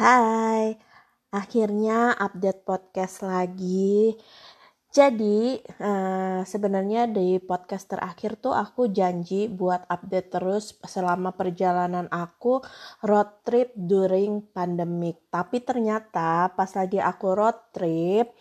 Hai, 0.00 0.80
akhirnya 1.28 2.16
update 2.16 2.64
podcast 2.64 3.20
lagi. 3.20 4.16
Jadi 4.88 5.60
uh, 5.60 6.40
sebenarnya 6.40 7.04
di 7.04 7.36
podcast 7.36 7.92
terakhir 7.92 8.40
tuh 8.40 8.56
aku 8.56 8.88
janji 8.88 9.52
buat 9.52 9.84
update 9.92 10.32
terus 10.32 10.72
selama 10.88 11.36
perjalanan 11.36 12.08
aku 12.08 12.64
road 13.04 13.44
trip 13.44 13.76
during 13.76 14.48
pandemic. 14.56 15.28
Tapi 15.28 15.60
ternyata 15.68 16.48
pas 16.56 16.72
lagi 16.72 16.96
aku 16.96 17.36
road 17.36 17.60
trip 17.76 18.32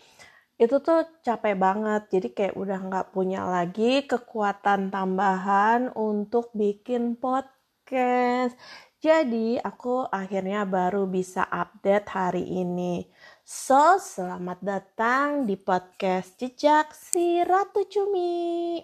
itu 0.56 0.76
tuh 0.80 1.12
capek 1.28 1.60
banget. 1.60 2.08
Jadi 2.08 2.28
kayak 2.40 2.56
udah 2.56 2.80
nggak 2.88 3.08
punya 3.12 3.44
lagi 3.44 4.08
kekuatan 4.08 4.96
tambahan 4.96 5.92
untuk 5.92 6.56
bikin 6.56 7.20
podcast. 7.20 8.56
Jadi 9.00 9.56
aku 9.56 10.04
akhirnya 10.12 10.68
baru 10.68 11.08
bisa 11.08 11.48
update 11.48 12.12
hari 12.12 12.44
ini. 12.44 13.08
So, 13.48 13.96
selamat 13.96 14.60
datang 14.60 15.48
di 15.48 15.56
podcast 15.56 16.36
Jejak 16.36 16.92
si 16.92 17.40
Ratu 17.40 17.88
Cumi. 17.88 18.76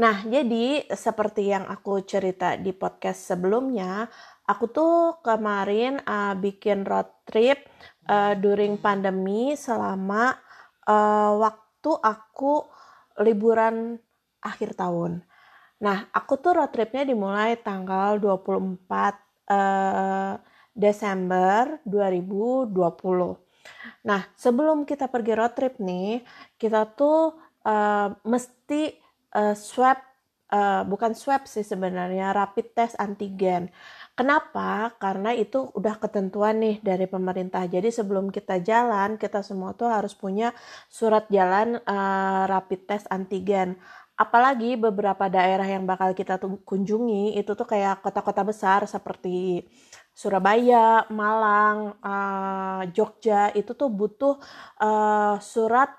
Nah, 0.00 0.24
jadi 0.24 0.88
seperti 0.88 1.52
yang 1.52 1.68
aku 1.68 2.00
cerita 2.08 2.56
di 2.56 2.72
podcast 2.72 3.28
sebelumnya, 3.28 4.08
aku 4.48 4.72
tuh 4.72 5.20
kemarin 5.20 6.00
uh, 6.08 6.32
bikin 6.40 6.88
road 6.88 7.12
trip 7.28 7.60
uh, 8.08 8.32
during 8.40 8.80
pandemi 8.80 9.52
selama 9.52 10.32
uh, 10.88 11.36
waktu 11.44 11.92
aku 11.92 12.64
liburan 13.20 14.00
akhir 14.40 14.80
tahun. 14.80 15.20
Nah, 15.76 16.08
aku 16.08 16.40
tuh 16.40 16.56
road 16.56 16.72
tripnya 16.72 17.04
dimulai 17.04 17.60
tanggal 17.60 18.16
24 18.16 18.80
uh, 19.52 20.34
Desember 20.72 21.80
2020. 21.84 22.72
Nah, 24.08 24.22
sebelum 24.36 24.88
kita 24.88 25.08
pergi 25.12 25.32
road 25.36 25.52
trip 25.52 25.76
nih, 25.76 26.24
kita 26.56 26.88
tuh 26.96 27.36
uh, 27.68 28.08
mesti 28.24 28.96
uh, 29.36 29.52
swab, 29.52 30.00
uh, 30.48 30.80
bukan 30.88 31.12
swab 31.12 31.44
sih 31.44 31.66
sebenarnya, 31.66 32.32
rapid 32.32 32.72
test 32.72 32.96
antigen. 32.96 33.68
Kenapa? 34.16 34.96
Karena 34.96 35.36
itu 35.36 35.68
udah 35.76 36.00
ketentuan 36.00 36.56
nih 36.56 36.80
dari 36.80 37.04
pemerintah. 37.04 37.68
Jadi 37.68 37.92
sebelum 37.92 38.32
kita 38.32 38.64
jalan, 38.64 39.20
kita 39.20 39.44
semua 39.44 39.76
tuh 39.76 39.92
harus 39.92 40.16
punya 40.16 40.56
surat 40.88 41.28
jalan 41.28 41.76
uh, 41.84 42.48
rapid 42.48 42.88
test 42.88 43.04
antigen 43.12 43.76
apalagi 44.16 44.80
beberapa 44.80 45.28
daerah 45.28 45.68
yang 45.68 45.84
bakal 45.84 46.16
kita 46.16 46.40
kunjungi 46.40 47.36
itu 47.36 47.52
tuh 47.52 47.68
kayak 47.68 48.00
kota-kota 48.00 48.42
besar 48.48 48.80
seperti 48.88 49.68
Surabaya, 50.16 51.04
Malang, 51.12 52.00
uh, 52.00 52.80
Jogja 52.96 53.52
itu 53.52 53.76
tuh 53.76 53.92
butuh 53.92 54.40
uh, 54.80 55.36
surat 55.44 55.92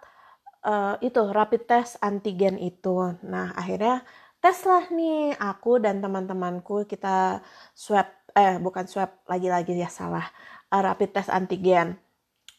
uh, 0.65 0.97
itu 1.05 1.21
rapid 1.29 1.69
test 1.69 2.01
antigen 2.01 2.57
itu. 2.57 3.13
Nah 3.21 3.53
akhirnya 3.53 4.01
tes 4.41 4.57
lah 4.65 4.89
nih 4.89 5.37
aku 5.37 5.77
dan 5.77 6.01
teman-temanku 6.01 6.89
kita 6.89 7.45
swab 7.77 8.09
eh 8.33 8.57
bukan 8.57 8.85
swab 8.89 9.21
lagi-lagi 9.29 9.77
ya 9.77 9.89
salah 9.89 10.25
uh, 10.73 10.81
rapid 10.81 11.13
test 11.13 11.29
antigen. 11.29 12.01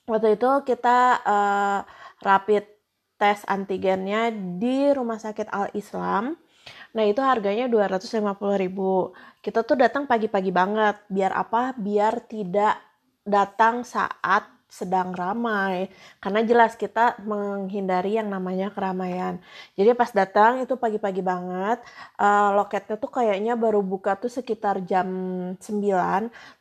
Waktu 0.07 0.39
itu 0.39 0.51
kita 0.63 1.21
uh, 1.27 1.79
rapid 2.23 2.78
tes 3.19 3.43
antigennya 3.45 4.31
di 4.33 4.95
Rumah 4.95 5.19
Sakit 5.19 5.51
Al 5.51 5.69
Islam. 5.75 6.39
Nah, 6.95 7.05
itu 7.05 7.21
harganya 7.21 7.69
250.000. 7.69 9.45
Kita 9.45 9.61
tuh 9.67 9.77
datang 9.77 10.09
pagi-pagi 10.09 10.55
banget. 10.55 11.03
Biar 11.11 11.37
apa? 11.37 11.77
Biar 11.77 12.25
tidak 12.25 12.81
datang 13.29 13.85
saat 13.85 14.58
sedang 14.69 15.17
ramai. 15.17 15.89
Karena 16.21 16.45
jelas 16.45 16.77
kita 16.77 17.17
menghindari 17.25 18.21
yang 18.21 18.29
namanya 18.29 18.69
keramaian. 18.69 19.41
Jadi 19.75 19.97
pas 19.97 20.13
datang 20.13 20.61
itu 20.61 20.77
pagi-pagi 20.77 21.25
banget 21.25 21.81
uh, 22.21 22.53
loketnya 22.55 23.01
tuh 23.01 23.11
kayaknya 23.11 23.57
baru 23.57 23.81
buka 23.81 24.15
tuh 24.21 24.29
sekitar 24.29 24.85
jam 24.85 25.09
9 25.57 25.59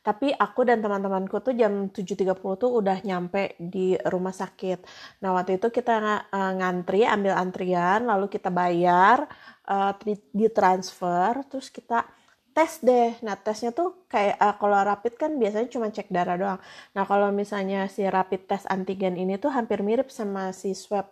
tapi 0.00 0.32
aku 0.32 0.60
dan 0.64 0.80
teman-temanku 0.80 1.38
tuh 1.44 1.52
jam 1.52 1.92
7.30 1.92 2.32
tuh 2.40 2.70
udah 2.72 2.98
nyampe 3.04 3.54
di 3.60 3.94
rumah 4.08 4.32
sakit. 4.32 4.82
Nah 5.20 5.36
waktu 5.36 5.60
itu 5.60 5.68
kita 5.68 6.24
uh, 6.32 6.52
ngantri 6.56 7.04
ambil 7.04 7.36
antrian 7.36 8.08
lalu 8.08 8.26
kita 8.32 8.48
bayar 8.48 9.28
uh, 9.68 9.92
ditransfer 10.32 11.44
terus 11.46 11.68
kita 11.68 12.08
tes 12.58 12.82
deh. 12.82 13.14
Nah, 13.22 13.38
tesnya 13.38 13.70
tuh 13.70 14.02
kayak 14.10 14.34
uh, 14.42 14.54
kalau 14.58 14.82
rapid 14.82 15.14
kan 15.14 15.30
biasanya 15.38 15.70
cuma 15.70 15.94
cek 15.94 16.10
darah 16.10 16.34
doang. 16.34 16.60
Nah, 16.90 17.04
kalau 17.06 17.30
misalnya 17.30 17.86
si 17.86 18.02
rapid 18.02 18.50
test 18.50 18.66
antigen 18.66 19.14
ini 19.14 19.38
tuh 19.38 19.54
hampir 19.54 19.78
mirip 19.86 20.10
sama 20.10 20.50
si 20.50 20.74
swab 20.74 21.06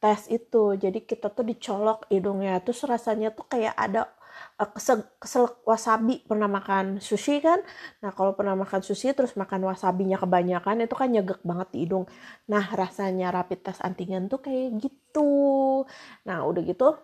tes 0.00 0.24
itu. 0.32 0.72
Jadi 0.80 1.04
kita 1.04 1.28
tuh 1.36 1.44
dicolok 1.44 2.08
hidungnya. 2.08 2.64
Terus 2.64 2.80
rasanya 2.88 3.28
tuh 3.36 3.44
kayak 3.44 3.76
ada 3.76 4.08
uh, 4.56 4.70
kesel, 4.72 5.04
kesel 5.20 5.52
wasabi. 5.68 6.24
Pernah 6.24 6.48
makan 6.48 6.96
sushi 6.96 7.44
kan? 7.44 7.60
Nah, 8.00 8.16
kalau 8.16 8.32
pernah 8.32 8.56
makan 8.56 8.80
sushi 8.80 9.12
terus 9.12 9.36
makan 9.36 9.68
wasabinya 9.68 10.16
kebanyakan 10.16 10.88
itu 10.88 10.96
kan 10.96 11.12
nyegek 11.12 11.44
banget 11.44 11.68
di 11.76 11.78
hidung. 11.84 12.08
Nah, 12.48 12.64
rasanya 12.72 13.28
rapid 13.36 13.68
test 13.68 13.84
antigen 13.84 14.32
tuh 14.32 14.40
kayak 14.40 14.80
gitu. 14.80 15.28
Nah, 16.24 16.48
udah 16.48 16.64
gitu 16.64 16.96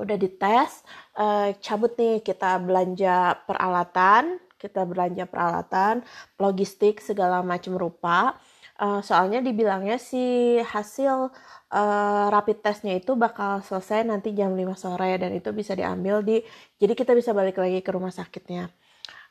udah 0.00 0.16
dites 0.16 0.82
uh, 1.20 1.52
cabut 1.60 1.92
nih 2.00 2.24
kita 2.24 2.56
belanja 2.64 3.36
peralatan 3.44 4.40
kita 4.60 4.84
belanja 4.84 5.24
peralatan 5.24 6.04
logistik 6.36 7.00
segala 7.00 7.40
macam 7.40 7.80
rupa. 7.80 8.36
Uh, 8.80 9.04
soalnya 9.04 9.44
dibilangnya 9.44 10.00
si 10.00 10.56
hasil 10.56 11.28
uh, 11.68 12.26
rapid 12.32 12.64
testnya 12.64 12.96
itu 12.96 13.12
bakal 13.12 13.60
selesai 13.60 14.08
nanti 14.08 14.32
jam 14.32 14.56
5 14.56 14.72
sore 14.72 15.20
dan 15.20 15.36
itu 15.36 15.52
bisa 15.52 15.76
diambil 15.76 16.24
di 16.24 16.40
jadi 16.80 16.96
kita 16.96 17.12
bisa 17.12 17.36
balik 17.36 17.60
lagi 17.60 17.84
ke 17.84 17.90
rumah 17.92 18.08
sakitnya. 18.08 18.72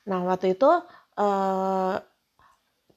Nah 0.05 0.21
waktu 0.29 0.53
itu 0.53 0.69
uh, 1.17 1.95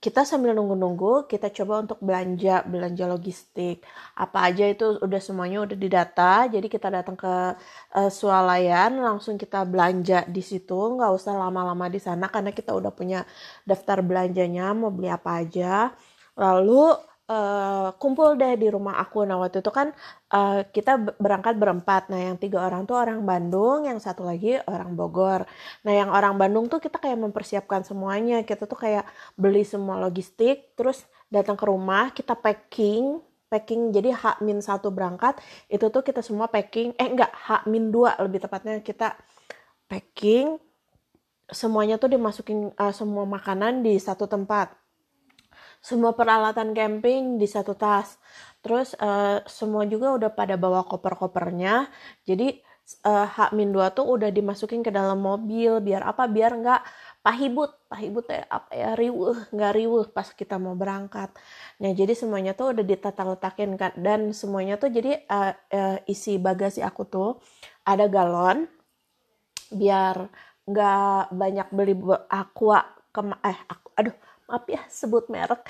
kita 0.02 0.26
sambil 0.26 0.50
nunggu-nunggu 0.58 1.30
kita 1.30 1.46
coba 1.54 1.86
untuk 1.86 2.02
belanja 2.02 2.66
belanja 2.66 3.04
logistik. 3.06 3.86
Apa 4.18 4.50
aja 4.50 4.66
itu 4.66 4.98
udah 4.98 5.20
semuanya 5.22 5.62
udah 5.62 5.78
didata 5.78 6.50
jadi 6.50 6.66
kita 6.66 6.88
datang 6.90 7.14
ke 7.14 7.34
uh, 7.94 8.10
swalayan 8.10 8.98
langsung 8.98 9.38
kita 9.38 9.62
belanja 9.62 10.26
di 10.26 10.42
situ. 10.42 10.74
Nggak 10.98 11.12
usah 11.14 11.38
lama-lama 11.38 11.86
di 11.86 12.02
sana 12.02 12.26
karena 12.34 12.50
kita 12.50 12.74
udah 12.74 12.90
punya 12.90 13.22
daftar 13.62 14.02
belanjanya 14.02 14.74
mau 14.74 14.90
beli 14.90 15.06
apa 15.06 15.38
aja. 15.38 15.94
Lalu 16.34 17.11
uh, 17.32 17.88
kumpul 17.96 18.36
deh 18.36 18.60
di 18.60 18.68
rumah 18.68 19.00
aku. 19.00 19.24
Nah 19.24 19.40
waktu 19.40 19.64
itu 19.64 19.72
kan 19.72 19.96
uh, 20.36 20.60
kita 20.68 21.16
berangkat 21.16 21.56
berempat. 21.56 22.12
Nah 22.12 22.20
yang 22.20 22.36
tiga 22.36 22.68
orang 22.68 22.84
tuh 22.84 23.00
orang 23.00 23.24
Bandung, 23.24 23.88
yang 23.88 23.96
satu 23.96 24.22
lagi 24.28 24.60
orang 24.68 24.92
Bogor. 24.92 25.48
Nah 25.88 25.92
yang 25.96 26.12
orang 26.12 26.36
Bandung 26.36 26.68
tuh 26.68 26.78
kita 26.84 27.00
kayak 27.00 27.16
mempersiapkan 27.16 27.80
semuanya. 27.88 28.44
Kita 28.44 28.68
tuh 28.68 28.76
kayak 28.76 29.08
beli 29.40 29.64
semua 29.64 29.96
logistik, 29.96 30.76
terus 30.76 31.08
datang 31.32 31.56
ke 31.56 31.64
rumah, 31.64 32.12
kita 32.12 32.36
packing, 32.36 33.24
packing 33.52 33.92
jadi 33.92 34.16
H 34.16 34.40
min 34.44 34.60
satu 34.64 34.88
berangkat 34.88 35.36
itu 35.68 35.88
tuh 35.92 36.00
kita 36.00 36.24
semua 36.24 36.48
packing 36.48 36.96
eh 36.96 37.08
enggak 37.12 37.32
H 37.32 37.68
min 37.68 37.92
dua 37.92 38.16
lebih 38.16 38.40
tepatnya 38.40 38.80
kita 38.80 39.12
packing 39.88 40.56
semuanya 41.52 42.00
tuh 42.00 42.08
dimasukin 42.08 42.72
uh, 42.80 42.94
semua 42.96 43.28
makanan 43.28 43.84
di 43.84 44.00
satu 44.00 44.24
tempat 44.24 44.72
semua 45.82 46.14
peralatan 46.14 46.70
camping 46.72 47.36
di 47.42 47.46
satu 47.50 47.74
tas. 47.74 48.16
Terus 48.62 48.94
uh, 49.02 49.42
semua 49.50 49.82
juga 49.90 50.14
udah 50.14 50.30
pada 50.30 50.54
bawa 50.54 50.86
koper-kopernya. 50.86 51.90
Jadi 52.22 52.62
uh, 53.02 53.26
H-2 53.26 53.74
tuh 53.90 54.06
udah 54.06 54.30
dimasukin 54.30 54.86
ke 54.86 54.94
dalam 54.94 55.18
mobil 55.18 55.82
biar 55.82 56.06
apa? 56.06 56.30
Biar 56.30 56.54
nggak 56.54 56.82
pahibut. 57.26 57.74
Pahibut 57.90 58.30
ya 58.30 58.46
apa 58.46 58.70
ya 58.70 58.94
riuh, 58.94 59.34
nggak 59.50 59.72
riuh 59.74 60.06
pas 60.14 60.30
kita 60.30 60.62
mau 60.62 60.78
berangkat. 60.78 61.34
Nah, 61.82 61.90
jadi 61.90 62.14
semuanya 62.14 62.54
tuh 62.54 62.78
udah 62.78 62.84
ditata 62.86 63.26
letakin 63.26 63.74
kan 63.74 63.92
dan 63.98 64.30
semuanya 64.30 64.78
tuh 64.78 64.94
jadi 64.94 65.26
uh, 65.26 65.52
uh, 65.74 65.98
isi 66.06 66.38
bagasi 66.38 66.80
aku 66.86 67.02
tuh 67.10 67.30
ada 67.82 68.06
galon 68.06 68.70
biar 69.72 70.30
nggak 70.62 71.34
banyak 71.34 71.68
beli 71.74 71.94
aqua 72.30 72.86
ke 73.12 73.20
eh 73.44 73.58
aku, 73.68 73.88
aduh 73.98 74.16
maaf 74.48 74.64
ya 74.68 74.82
sebut 74.88 75.28
merek. 75.32 75.62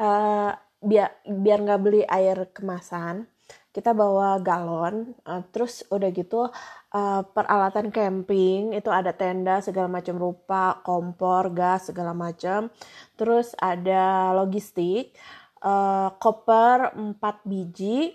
Uh, 0.00 0.54
biar 0.80 1.12
biar 1.28 1.58
nggak 1.60 1.82
beli 1.84 2.02
air 2.08 2.48
kemasan 2.56 3.28
kita 3.70 3.94
bawa 3.94 4.42
galon. 4.42 5.14
Uh, 5.22 5.42
terus 5.54 5.86
udah 5.94 6.10
gitu 6.10 6.50
uh, 6.94 7.22
peralatan 7.30 7.94
camping 7.94 8.74
itu 8.74 8.90
ada 8.90 9.14
tenda 9.14 9.62
segala 9.62 9.86
macam 9.86 10.18
rupa 10.18 10.82
kompor 10.82 11.54
gas 11.54 11.90
segala 11.90 12.10
macam. 12.14 12.70
Terus 13.14 13.54
ada 13.58 14.34
logistik 14.34 15.14
uh, 15.62 16.10
koper 16.18 16.94
4 16.98 17.18
biji 17.46 18.14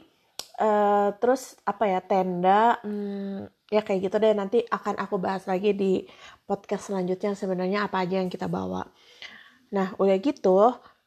uh, 0.60 1.16
terus 1.20 1.56
apa 1.64 1.84
ya 1.88 2.00
tenda 2.04 2.80
hmm, 2.84 3.72
ya 3.72 3.82
kayak 3.82 4.12
gitu 4.12 4.16
deh. 4.20 4.36
Nanti 4.36 4.60
akan 4.68 5.00
aku 5.00 5.16
bahas 5.24 5.48
lagi 5.48 5.72
di 5.72 6.04
podcast 6.44 6.92
selanjutnya 6.92 7.34
sebenarnya 7.34 7.88
apa 7.88 8.04
aja 8.04 8.20
yang 8.20 8.30
kita 8.30 8.52
bawa 8.52 8.84
Nah, 9.76 9.88
udah 10.02 10.18
gitu, 10.24 10.58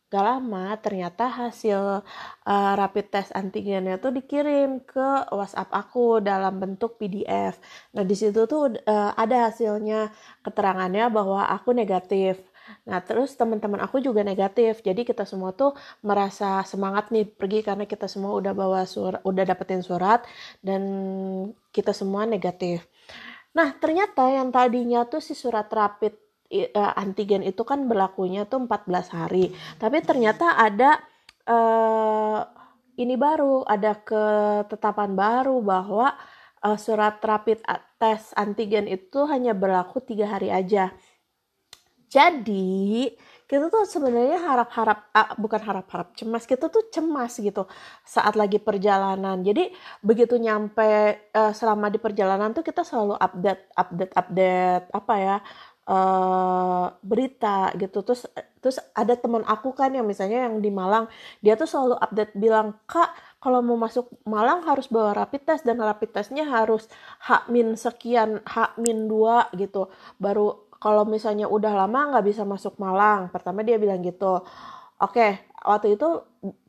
gak 0.09 0.25
lama 0.25 0.73
ternyata 0.81 1.29
hasil 1.29 2.01
uh, 2.49 2.73
rapid 2.81 3.07
test 3.13 3.31
antigennya 3.37 4.01
tuh 4.01 4.09
dikirim 4.17 4.81
ke 4.81 5.29
WhatsApp 5.29 5.69
aku 5.69 6.25
dalam 6.25 6.57
bentuk 6.57 6.97
PDF. 6.97 7.61
Nah 7.93 8.05
di 8.09 8.17
situ 8.17 8.49
tuh 8.49 8.73
uh, 8.89 9.13
ada 9.13 9.53
hasilnya 9.53 10.09
keterangannya 10.41 11.13
bahwa 11.13 11.45
aku 11.53 11.77
negatif. 11.77 12.41
Nah 12.89 13.05
terus 13.05 13.37
teman-teman 13.37 13.85
aku 13.85 14.01
juga 14.01 14.25
negatif. 14.25 14.81
Jadi 14.81 15.05
kita 15.05 15.29
semua 15.29 15.53
tuh 15.53 15.77
merasa 16.01 16.65
semangat 16.65 17.13
nih 17.13 17.29
pergi 17.29 17.61
karena 17.61 17.85
kita 17.85 18.09
semua 18.09 18.33
udah 18.33 18.53
bawa 18.57 18.89
surat, 18.89 19.21
udah 19.29 19.45
dapetin 19.45 19.85
surat 19.85 20.25
dan 20.65 20.83
kita 21.69 21.93
semua 21.93 22.25
negatif. 22.25 22.81
Nah 23.53 23.77
ternyata 23.77 24.25
yang 24.33 24.49
tadinya 24.49 25.05
tuh 25.05 25.21
si 25.21 25.37
surat 25.37 25.69
rapid 25.69 26.28
antigen 26.97 27.45
itu 27.45 27.61
kan 27.63 27.85
berlakunya 27.85 28.49
tuh 28.49 28.65
14 28.65 29.13
hari. 29.13 29.53
Tapi 29.77 30.01
ternyata 30.01 30.57
ada 30.57 30.97
uh, 31.49 32.41
ini 32.99 33.15
baru, 33.15 33.63
ada 33.69 33.95
ketetapan 34.01 35.15
baru 35.15 35.61
bahwa 35.63 36.17
uh, 36.65 36.79
surat 36.79 37.23
rapid 37.23 37.63
tes 37.99 38.33
antigen 38.35 38.91
itu 38.91 39.29
hanya 39.31 39.55
berlaku 39.55 40.03
tiga 40.03 40.27
hari 40.29 40.51
aja. 40.51 40.91
Jadi 42.09 43.13
kita 43.49 43.73
tuh 43.73 43.89
sebenarnya 43.89 44.45
harap-harap 44.45 45.09
uh, 45.17 45.33
bukan 45.41 45.57
harap-harap 45.65 46.13
cemas 46.13 46.45
kita 46.45 46.69
tuh 46.69 46.85
cemas 46.93 47.33
gitu 47.41 47.65
saat 48.05 48.37
lagi 48.37 48.61
perjalanan 48.61 49.41
jadi 49.41 49.73
begitu 50.05 50.37
nyampe 50.37 51.17
uh, 51.33 51.53
selama 51.57 51.89
di 51.89 51.97
perjalanan 51.97 52.53
tuh 52.53 52.61
kita 52.61 52.85
selalu 52.85 53.17
update 53.17 53.73
update 53.73 54.13
update 54.13 54.87
apa 54.93 55.15
ya 55.17 55.37
uh, 55.89 56.93
berita 57.01 57.73
gitu. 57.81 58.05
Terus 58.05 58.29
terus 58.61 58.79
ada 58.93 59.17
teman 59.17 59.43
aku 59.49 59.73
kan 59.73 59.91
yang 59.91 60.05
misalnya 60.05 60.47
yang 60.47 60.61
di 60.61 60.69
Malang 60.69 61.09
dia 61.41 61.57
tuh 61.57 61.67
selalu 61.67 61.97
update 61.97 62.33
bilang 62.37 62.77
kak 62.85 63.11
kalau 63.41 63.65
mau 63.65 63.79
masuk 63.81 64.11
Malang 64.29 64.67
harus 64.69 64.91
bawa 64.93 65.17
rapid 65.17 65.43
test 65.49 65.63
dan 65.65 65.81
rapid 65.81 66.13
testnya 66.13 66.45
harus 66.45 66.91
H 67.25 67.49
min 67.49 67.75
sekian 67.75 68.45
H 68.45 68.77
min 68.77 69.09
dua 69.09 69.49
gitu. 69.57 69.89
Baru 70.21 70.69
kalau 70.79 71.03
misalnya 71.09 71.51
udah 71.51 71.75
lama 71.75 72.15
nggak 72.15 72.27
bisa 72.29 72.43
masuk 72.45 72.77
Malang. 72.79 73.33
Pertama 73.33 73.65
dia 73.65 73.81
bilang 73.81 74.05
gitu. 74.05 74.45
Oke 75.01 75.49
waktu 75.65 75.97
itu 75.97 76.09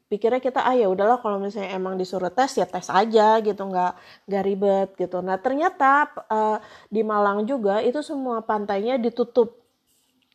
pikirnya 0.10 0.42
kita 0.42 0.66
ah 0.66 0.74
ya 0.74 0.90
udahlah 0.90 1.22
kalau 1.22 1.38
misalnya 1.38 1.78
emang 1.78 1.96
disuruh 1.96 2.34
tes 2.34 2.58
ya 2.58 2.66
tes 2.66 2.90
aja 2.90 3.40
gitu. 3.40 3.62
Nggak 3.70 3.94
nggak 4.28 4.44
ribet 4.44 4.90
gitu. 4.98 5.22
Nah 5.22 5.38
ternyata 5.38 6.10
uh, 6.28 6.58
di 6.90 7.02
Malang 7.06 7.46
juga 7.46 7.80
itu 7.86 8.02
semua 8.02 8.42
pantainya 8.42 8.98
ditutup. 8.98 9.62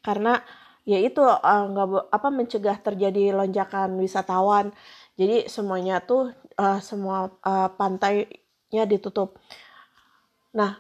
Karena 0.01 0.39
ya 0.87 0.99
itu 1.03 1.21
uh, 1.21 1.67
apa 2.09 2.29
mencegah 2.31 2.79
terjadi 2.81 3.35
lonjakan 3.35 3.99
wisatawan. 3.99 4.71
Jadi 5.19 5.51
semuanya 5.51 6.01
tuh 6.01 6.31
uh, 6.57 6.79
semua 6.79 7.35
uh, 7.43 7.69
pantainya 7.75 8.85
ditutup. 8.87 9.37
Nah 10.55 10.79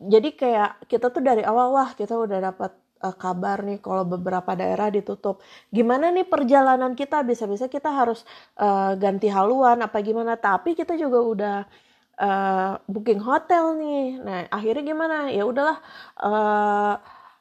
jadi 0.00 0.32
kayak 0.32 0.70
kita 0.88 1.12
tuh 1.12 1.20
dari 1.20 1.44
awal 1.44 1.76
wah 1.76 1.90
kita 1.92 2.16
udah 2.16 2.38
dapat 2.52 2.72
uh, 3.02 3.16
kabar 3.16 3.64
nih 3.64 3.80
kalau 3.80 4.04
beberapa 4.04 4.52
daerah 4.54 4.92
ditutup. 4.92 5.40
Gimana 5.72 6.12
nih 6.12 6.28
perjalanan 6.28 6.92
kita? 6.94 7.24
Bisa-bisa 7.24 7.66
kita 7.66 7.90
harus 7.90 8.22
uh, 8.60 8.94
ganti 8.96 9.28
haluan 9.32 9.80
apa 9.80 9.98
gimana? 10.04 10.36
Tapi 10.36 10.76
kita 10.76 10.94
juga 11.00 11.18
udah 11.24 11.56
uh, 12.20 12.72
booking 12.86 13.20
hotel 13.24 13.76
nih. 13.80 14.04
Nah 14.20 14.38
akhirnya 14.52 14.84
gimana? 14.84 15.16
Ya 15.32 15.42
udahlah. 15.48 15.78
Uh, 16.20 16.94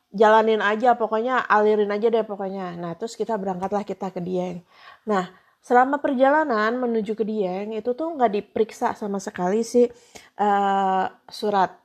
jalanin 0.10 0.62
aja 0.62 0.98
pokoknya 0.98 1.46
alirin 1.46 1.94
aja 1.94 2.10
deh 2.10 2.26
pokoknya 2.26 2.74
nah 2.82 2.98
terus 2.98 3.14
kita 3.14 3.38
berangkatlah 3.38 3.86
kita 3.86 4.10
ke 4.10 4.18
Dieng 4.18 4.66
nah 5.06 5.30
selama 5.62 6.02
perjalanan 6.02 6.74
menuju 6.82 7.14
ke 7.14 7.22
Dieng 7.22 7.78
itu 7.78 7.94
tuh 7.94 8.18
nggak 8.18 8.32
diperiksa 8.42 8.98
sama 8.98 9.22
sekali 9.22 9.62
sih 9.62 9.86
uh, 10.42 11.06
surat 11.30 11.78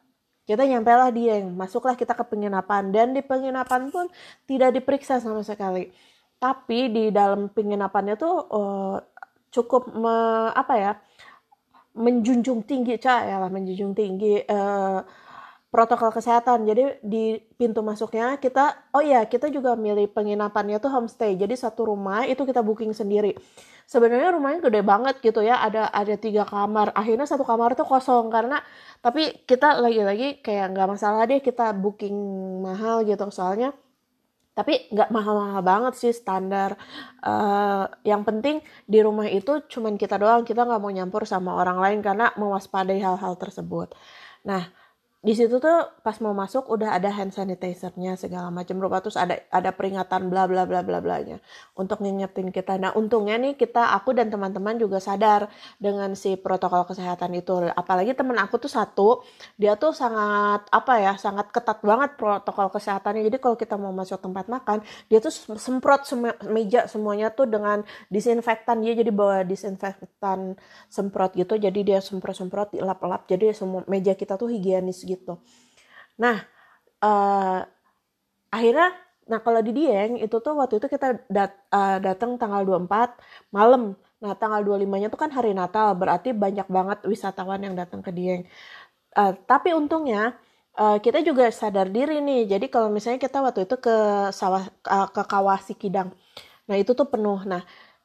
kita 0.44 0.62
nyampe 0.68 0.92
lah 0.92 1.08
di 1.08 1.28
yang 1.28 1.52
masuklah 1.56 1.96
kita 1.96 2.12
ke 2.12 2.24
penginapan. 2.28 2.92
Dan 2.92 3.16
di 3.16 3.24
penginapan 3.24 3.88
pun 3.88 4.06
tidak 4.44 4.76
diperiksa 4.76 5.18
sama 5.20 5.40
sekali. 5.40 5.88
Tapi 6.36 6.92
di 6.92 7.04
dalam 7.08 7.48
penginapannya 7.48 8.14
tuh 8.20 8.34
uh, 8.52 8.96
cukup 9.48 9.88
me, 9.96 10.16
apa 10.52 10.74
ya 10.76 10.92
menjunjung 11.94 12.66
tinggi 12.66 12.98
cah 12.98 13.22
ya 13.22 13.38
lah 13.38 13.50
menjunjung 13.54 13.94
tinggi 13.94 14.42
uh, 14.50 14.98
protokol 15.74 16.14
kesehatan. 16.14 16.70
Jadi 16.70 17.02
di 17.02 17.42
pintu 17.58 17.82
masuknya 17.82 18.38
kita 18.38 18.94
oh 18.94 19.02
ya 19.02 19.26
kita 19.26 19.50
juga 19.50 19.74
milih 19.74 20.06
penginapannya 20.14 20.78
tuh 20.78 20.94
homestay. 20.94 21.34
Jadi 21.34 21.58
satu 21.58 21.90
rumah 21.90 22.22
itu 22.30 22.46
kita 22.46 22.62
booking 22.62 22.94
sendiri. 22.94 23.34
Sebenarnya 23.90 24.38
rumahnya 24.38 24.62
gede 24.62 24.86
banget 24.86 25.18
gitu 25.18 25.42
ya. 25.42 25.58
Ada 25.58 25.90
ada 25.90 26.14
tiga 26.14 26.46
kamar. 26.46 26.94
Akhirnya 26.94 27.26
satu 27.26 27.42
kamar 27.42 27.74
tuh 27.74 27.90
kosong 27.90 28.30
karena 28.30 28.62
tapi 29.02 29.42
kita 29.50 29.82
lagi-lagi 29.82 30.38
kayak 30.46 30.78
nggak 30.78 30.88
masalah 30.94 31.26
deh 31.26 31.42
kita 31.42 31.74
booking 31.74 32.14
mahal 32.62 33.02
gitu. 33.02 33.26
Soalnya 33.34 33.74
tapi 34.54 34.86
nggak 34.94 35.10
mahal-mahal 35.10 35.58
banget 35.66 35.98
sih 35.98 36.14
standar. 36.14 36.78
Uh, 37.18 37.90
yang 38.06 38.22
penting 38.22 38.62
di 38.86 39.02
rumah 39.02 39.26
itu 39.26 39.66
cuman 39.66 39.98
kita 39.98 40.22
doang. 40.22 40.46
Kita 40.46 40.62
nggak 40.62 40.78
mau 40.78 40.94
nyampur 40.94 41.26
sama 41.26 41.58
orang 41.58 41.82
lain 41.82 41.98
karena 41.98 42.30
mewaspadai 42.38 43.02
hal-hal 43.02 43.34
tersebut. 43.34 43.90
Nah 44.46 44.83
di 45.24 45.32
situ 45.32 45.56
tuh 45.56 45.88
pas 46.04 46.12
mau 46.20 46.36
masuk 46.36 46.68
udah 46.68 47.00
ada 47.00 47.08
hand 47.08 47.32
sanitizernya 47.32 48.20
segala 48.20 48.52
macam 48.52 48.76
rupa 48.76 49.00
terus 49.00 49.16
ada 49.16 49.40
ada 49.48 49.72
peringatan 49.72 50.28
bla 50.28 50.44
bla 50.44 50.68
bla 50.68 50.84
bla 50.84 51.00
bla 51.00 51.16
nya 51.24 51.40
untuk 51.80 52.04
ngingetin 52.04 52.52
kita. 52.52 52.76
Nah 52.76 52.92
untungnya 52.92 53.40
nih 53.40 53.56
kita 53.56 53.96
aku 53.96 54.12
dan 54.12 54.28
teman-teman 54.28 54.76
juga 54.76 55.00
sadar 55.00 55.48
dengan 55.80 56.12
si 56.12 56.36
protokol 56.36 56.84
kesehatan 56.84 57.32
itu. 57.40 57.72
Apalagi 57.72 58.12
teman 58.12 58.36
aku 58.36 58.60
tuh 58.60 58.68
satu 58.68 59.24
dia 59.56 59.80
tuh 59.80 59.96
sangat 59.96 60.68
apa 60.68 60.92
ya 61.00 61.16
sangat 61.16 61.48
ketat 61.48 61.80
banget 61.80 62.20
protokol 62.20 62.68
kesehatannya. 62.68 63.24
Jadi 63.24 63.40
kalau 63.40 63.56
kita 63.56 63.80
mau 63.80 63.96
masuk 63.96 64.20
tempat 64.20 64.44
makan 64.52 64.84
dia 65.08 65.24
tuh 65.24 65.32
semprot 65.56 66.04
sem 66.04 66.20
meja 66.52 66.84
semuanya 66.84 67.32
tuh 67.32 67.48
dengan 67.48 67.80
disinfektan. 68.12 68.84
Dia 68.84 68.92
jadi 68.92 69.08
bawa 69.08 69.40
disinfektan 69.48 70.60
semprot 70.92 71.32
gitu 71.32 71.56
jadi 71.56 71.80
dia 71.80 71.98
semprot 72.04 72.36
semprot 72.36 72.68
dilap 72.74 73.00
lap 73.06 73.24
jadi 73.24 73.54
semua 73.56 73.86
meja 73.88 74.12
kita 74.12 74.36
tuh 74.36 74.50
higienis 74.50 75.00
gitu 75.06 75.13
gitu. 75.14 75.38
Nah, 76.22 76.36
uh, 77.02 77.60
akhirnya 78.54 78.88
nah 79.24 79.40
kalau 79.40 79.60
di 79.64 79.72
Dieng 79.72 80.20
itu 80.20 80.36
tuh 80.44 80.52
waktu 80.60 80.76
itu 80.76 80.86
kita 80.94 81.24
dat, 81.32 81.56
uh, 81.72 81.96
datang 82.02 82.36
tanggal 82.36 82.62
24 82.66 83.16
malam. 83.56 83.96
Nah, 84.22 84.32
tanggal 84.40 84.60
25-nya 84.64 85.08
tuh 85.12 85.20
kan 85.20 85.30
hari 85.36 85.52
Natal, 85.52 85.92
berarti 86.00 86.32
banyak 86.32 86.64
banget 86.68 86.98
wisatawan 87.04 87.60
yang 87.60 87.74
datang 87.76 88.00
ke 88.00 88.10
Dieng. 88.12 88.48
Uh, 89.16 89.32
tapi 89.48 89.76
untungnya 89.76 90.36
uh, 90.78 90.98
kita 91.00 91.20
juga 91.24 91.48
sadar 91.52 91.88
diri 91.92 92.20
nih. 92.24 92.48
Jadi 92.56 92.66
kalau 92.72 92.88
misalnya 92.92 93.20
kita 93.22 93.38
waktu 93.44 93.66
itu 93.68 93.76
ke 93.80 93.96
sawah 94.34 94.64
uh, 94.88 95.08
ke 95.12 95.22
Kawasi 95.24 95.74
Kidang. 95.76 96.12
Nah, 96.68 96.76
itu 96.80 96.92
tuh 96.96 97.06
penuh. 97.08 97.44
Nah, 97.44 97.62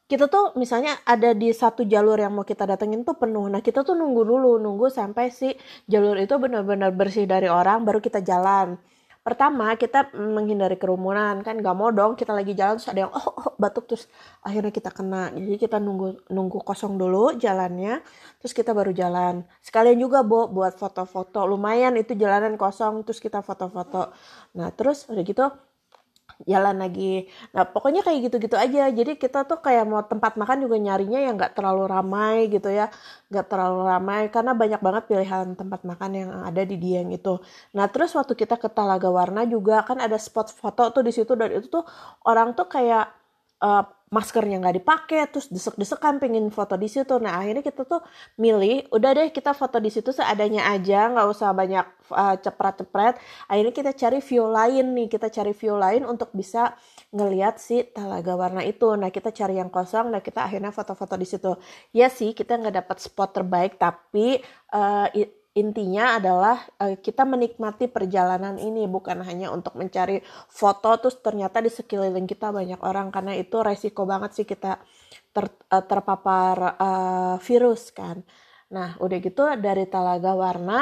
kita 0.09 0.25
tuh 0.25 0.57
misalnya 0.57 0.97
ada 1.05 1.37
di 1.37 1.53
satu 1.53 1.85
jalur 1.85 2.17
yang 2.17 2.33
mau 2.33 2.41
kita 2.41 2.65
datengin 2.65 3.05
tuh 3.05 3.13
penuh. 3.21 3.45
Nah 3.45 3.61
kita 3.61 3.85
tuh 3.85 3.93
nunggu 3.93 4.25
dulu, 4.25 4.57
nunggu 4.57 4.89
sampai 4.89 5.29
si 5.29 5.53
jalur 5.85 6.17
itu 6.17 6.33
benar-benar 6.41 6.89
bersih 6.97 7.29
dari 7.29 7.45
orang, 7.45 7.85
baru 7.85 8.01
kita 8.01 8.25
jalan. 8.25 8.81
Pertama 9.21 9.75
kita 9.77 10.09
menghindari 10.17 10.79
kerumunan 10.81 11.45
kan 11.45 11.59
gak 11.61 11.75
mau 11.77 11.93
dong 11.93 12.17
kita 12.17 12.31
lagi 12.33 12.55
jalan 12.57 12.79
terus 12.79 12.89
ada 12.89 13.05
yang 13.05 13.11
oh, 13.13 13.27
oh 13.37 13.53
batuk 13.61 13.85
terus 13.85 14.09
akhirnya 14.41 14.73
kita 14.73 14.89
kena. 14.89 15.29
Jadi 15.37 15.55
kita 15.61 15.77
nunggu 15.77 16.25
nunggu 16.33 16.59
kosong 16.65 16.97
dulu 16.97 17.37
jalannya, 17.37 18.01
terus 18.41 18.53
kita 18.57 18.73
baru 18.73 18.89
jalan. 18.89 19.45
Sekalian 19.61 20.01
juga 20.01 20.25
bu 20.25 20.49
buat 20.49 20.73
foto-foto. 20.81 21.45
Lumayan 21.45 21.93
itu 22.01 22.17
jalanan 22.17 22.57
kosong 22.57 23.05
terus 23.05 23.21
kita 23.21 23.45
foto-foto. 23.45 24.09
Nah 24.57 24.73
terus 24.73 25.05
udah 25.05 25.21
gitu 25.21 25.45
jalan 26.47 26.75
lagi. 26.79 27.27
Nah 27.51 27.67
pokoknya 27.67 27.99
kayak 28.05 28.19
gitu-gitu 28.31 28.55
aja. 28.55 28.87
Jadi 28.89 29.19
kita 29.19 29.43
tuh 29.43 29.59
kayak 29.59 29.83
mau 29.83 29.99
tempat 30.07 30.39
makan 30.39 30.63
juga 30.63 30.79
nyarinya 30.79 31.19
yang 31.19 31.35
nggak 31.35 31.53
terlalu 31.57 31.83
ramai 31.91 32.47
gitu 32.47 32.71
ya. 32.71 32.87
Nggak 33.27 33.45
terlalu 33.51 33.79
ramai 33.91 34.21
karena 34.31 34.51
banyak 34.55 34.79
banget 34.79 35.03
pilihan 35.11 35.47
tempat 35.59 35.81
makan 35.83 36.11
yang 36.15 36.29
ada 36.47 36.61
di 36.63 36.75
Dieng 36.79 37.11
itu. 37.11 37.43
Nah 37.75 37.85
terus 37.91 38.15
waktu 38.15 38.33
kita 38.39 38.55
ke 38.55 38.71
Talaga 38.71 39.07
Warna 39.11 39.43
juga 39.49 39.83
kan 39.83 39.99
ada 39.99 40.15
spot 40.15 40.49
foto 40.55 40.89
tuh 40.95 41.03
di 41.03 41.11
situ. 41.11 41.35
Dan 41.35 41.51
itu 41.59 41.67
tuh 41.67 41.83
orang 42.23 42.55
tuh 42.55 42.67
kayak 42.71 43.18
uh, 43.63 43.83
maskernya 44.09 44.57
nggak 44.57 44.81
dipakai 44.81 45.29
terus 45.29 45.53
desek-desekan 45.53 46.17
pengen 46.17 46.49
foto 46.49 46.73
di 46.73 46.89
situ. 46.89 47.21
Nah 47.21 47.37
akhirnya 47.37 47.61
kita 47.61 47.85
tuh 47.85 48.01
milih 48.41 48.89
udah 48.89 49.11
deh 49.13 49.29
kita 49.29 49.53
foto 49.53 49.77
di 49.77 49.93
situ 49.93 50.09
seadanya 50.09 50.65
aja 50.73 51.13
nggak 51.13 51.27
usah 51.29 51.53
banyak 51.53 51.85
uh, 52.09 52.35
cepret-cepret. 52.41 53.21
Akhirnya 53.45 53.73
kita 53.73 53.91
cari 53.93 54.19
view 54.25 54.49
lain 54.49 54.85
nih 54.97 55.07
kita 55.13 55.29
cari 55.29 55.53
view 55.53 55.77
lain 55.77 56.09
untuk 56.09 56.33
bisa 56.33 56.73
ngelihat 57.13 57.61
si 57.61 57.85
talaga 57.93 58.33
warna 58.33 58.65
itu. 58.65 58.97
Nah 58.97 59.13
kita 59.13 59.29
cari 59.29 59.61
yang 59.61 59.69
kosong 59.69 60.09
nah 60.09 60.25
kita 60.25 60.41
akhirnya 60.41 60.73
foto-foto 60.73 61.13
di 61.13 61.27
situ. 61.29 61.53
Ya 61.93 62.09
sih 62.09 62.33
kita 62.33 62.57
nggak 62.57 62.81
dapat 62.85 62.97
spot 62.97 63.29
terbaik 63.37 63.77
tapi 63.77 64.41
uh, 64.73 65.05
intinya 65.59 66.15
adalah 66.17 66.57
uh, 66.79 66.95
kita 66.95 67.27
menikmati 67.27 67.91
perjalanan 67.91 68.55
ini 68.57 68.87
bukan 68.87 69.19
hanya 69.27 69.51
untuk 69.51 69.75
mencari 69.75 70.23
foto 70.47 70.95
terus 70.97 71.19
ternyata 71.19 71.59
di 71.59 71.67
sekeliling 71.67 72.25
kita 72.25 72.49
banyak 72.55 72.79
orang 72.79 73.11
karena 73.11 73.35
itu 73.35 73.59
resiko 73.59 74.07
banget 74.07 74.31
sih 74.39 74.45
kita 74.47 74.79
ter, 75.35 75.45
uh, 75.75 75.83
terpapar 75.83 76.57
uh, 76.79 77.35
virus 77.43 77.91
kan. 77.91 78.23
Nah 78.71 78.95
udah 79.03 79.17
gitu 79.19 79.43
dari 79.59 79.85
Talaga 79.91 80.31
Warna 80.33 80.79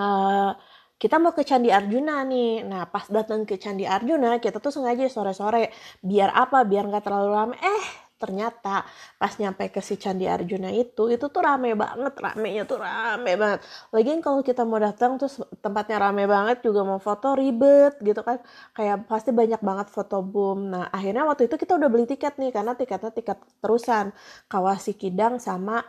uh, 0.00 0.52
kita 1.00 1.16
mau 1.16 1.32
ke 1.32 1.42
Candi 1.48 1.72
Arjuna 1.72 2.20
nih. 2.28 2.60
Nah, 2.68 2.84
pas 2.92 3.08
datang 3.08 3.48
ke 3.48 3.56
Candi 3.56 3.88
Arjuna, 3.88 4.36
kita 4.36 4.60
tuh 4.60 4.68
sengaja 4.68 5.08
sore-sore. 5.08 5.72
Biar 6.04 6.28
apa? 6.36 6.60
Biar 6.68 6.84
nggak 6.92 7.04
terlalu 7.08 7.30
lama. 7.32 7.54
Eh, 7.56 7.84
ternyata 8.20 8.84
pas 9.16 9.32
nyampe 9.40 9.72
ke 9.72 9.80
si 9.80 9.96
Candi 9.96 10.28
Arjuna 10.28 10.68
itu 10.68 11.08
itu 11.08 11.24
tuh 11.32 11.40
rame 11.40 11.72
banget 11.72 12.12
ramenya 12.20 12.62
tuh 12.68 12.78
rame 12.84 13.32
banget. 13.40 13.60
Lagian 13.96 14.20
kalau 14.20 14.44
kita 14.44 14.62
mau 14.68 14.76
datang 14.76 15.16
terus 15.16 15.40
tempatnya 15.64 15.96
rame 16.04 16.28
banget 16.28 16.60
juga 16.60 16.84
mau 16.84 17.00
foto 17.00 17.32
ribet 17.32 17.96
gitu 18.04 18.20
kan. 18.20 18.38
Kayak 18.76 19.08
pasti 19.08 19.30
banyak 19.32 19.60
banget 19.64 19.88
foto 19.88 20.20
boom. 20.20 20.68
Nah 20.72 20.84
akhirnya 20.92 21.24
waktu 21.24 21.48
itu 21.48 21.56
kita 21.56 21.80
udah 21.80 21.88
beli 21.88 22.04
tiket 22.04 22.36
nih 22.36 22.52
karena 22.52 22.76
tiketnya 22.76 23.10
tiket 23.16 23.38
terusan. 23.64 24.12
Kawasi 24.52 24.92
Kidang 25.00 25.40
sama 25.40 25.80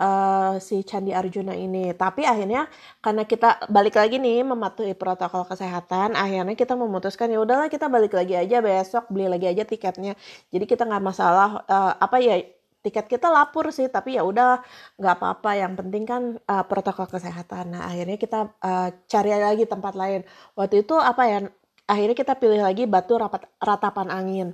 uh, 0.00 0.56
si 0.58 0.80
Candi 0.82 1.12
Arjuna 1.12 1.52
ini. 1.52 1.92
Tapi 1.92 2.24
akhirnya 2.24 2.66
karena 3.04 3.28
kita 3.28 3.68
balik 3.68 4.00
lagi 4.00 4.16
nih 4.16 4.42
mematuhi 4.42 4.96
protokol 4.96 5.44
kesehatan, 5.44 6.16
akhirnya 6.16 6.56
kita 6.56 6.74
memutuskan 6.74 7.28
ya 7.28 7.38
udahlah 7.44 7.68
kita 7.68 7.86
balik 7.92 8.16
lagi 8.16 8.34
aja 8.34 8.64
besok 8.64 9.12
beli 9.12 9.28
lagi 9.28 9.46
aja 9.52 9.62
tiketnya. 9.68 10.16
Jadi 10.48 10.64
kita 10.64 10.88
nggak 10.88 11.04
masalah 11.04 11.62
uh, 11.68 11.92
apa 12.00 12.16
ya 12.24 12.40
tiket 12.80 13.12
kita 13.12 13.28
lapor 13.28 13.68
sih 13.76 13.92
tapi 13.92 14.16
ya 14.16 14.24
udah 14.24 14.64
nggak 14.96 15.14
apa-apa. 15.20 15.50
Yang 15.60 15.72
penting 15.84 16.04
kan 16.08 16.22
uh, 16.48 16.64
protokol 16.64 17.06
kesehatan. 17.06 17.76
Nah 17.76 17.84
akhirnya 17.84 18.16
kita 18.16 18.56
uh, 18.64 18.88
cari 19.04 19.30
lagi 19.36 19.64
tempat 19.68 19.94
lain. 19.94 20.24
Waktu 20.56 20.88
itu 20.88 20.96
apa 20.96 21.22
ya 21.28 21.38
akhirnya 21.84 22.16
kita 22.16 22.34
pilih 22.40 22.64
lagi 22.64 22.88
batu 22.88 23.20
rapat, 23.20 23.44
ratapan 23.60 24.08
angin. 24.08 24.48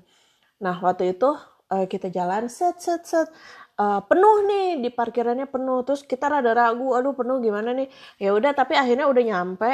Nah 0.58 0.76
waktu 0.82 1.14
itu 1.14 1.38
kita 1.66 2.14
jalan 2.14 2.46
set 2.46 2.78
set 2.78 3.02
set 3.02 3.26
uh, 3.80 4.00
penuh 4.04 4.36
nih 4.48 4.66
di 4.82 4.90
parkirannya 4.92 5.46
penuh. 5.48 5.84
Terus 5.86 6.02
kita 6.04 6.28
rada 6.32 6.52
ragu 6.52 6.92
aduh 6.96 7.12
penuh 7.16 7.40
gimana 7.40 7.72
nih? 7.76 7.88
Ya 8.20 8.32
udah 8.36 8.52
tapi 8.56 8.74
akhirnya 8.76 9.06
udah 9.08 9.22
nyampe 9.22 9.70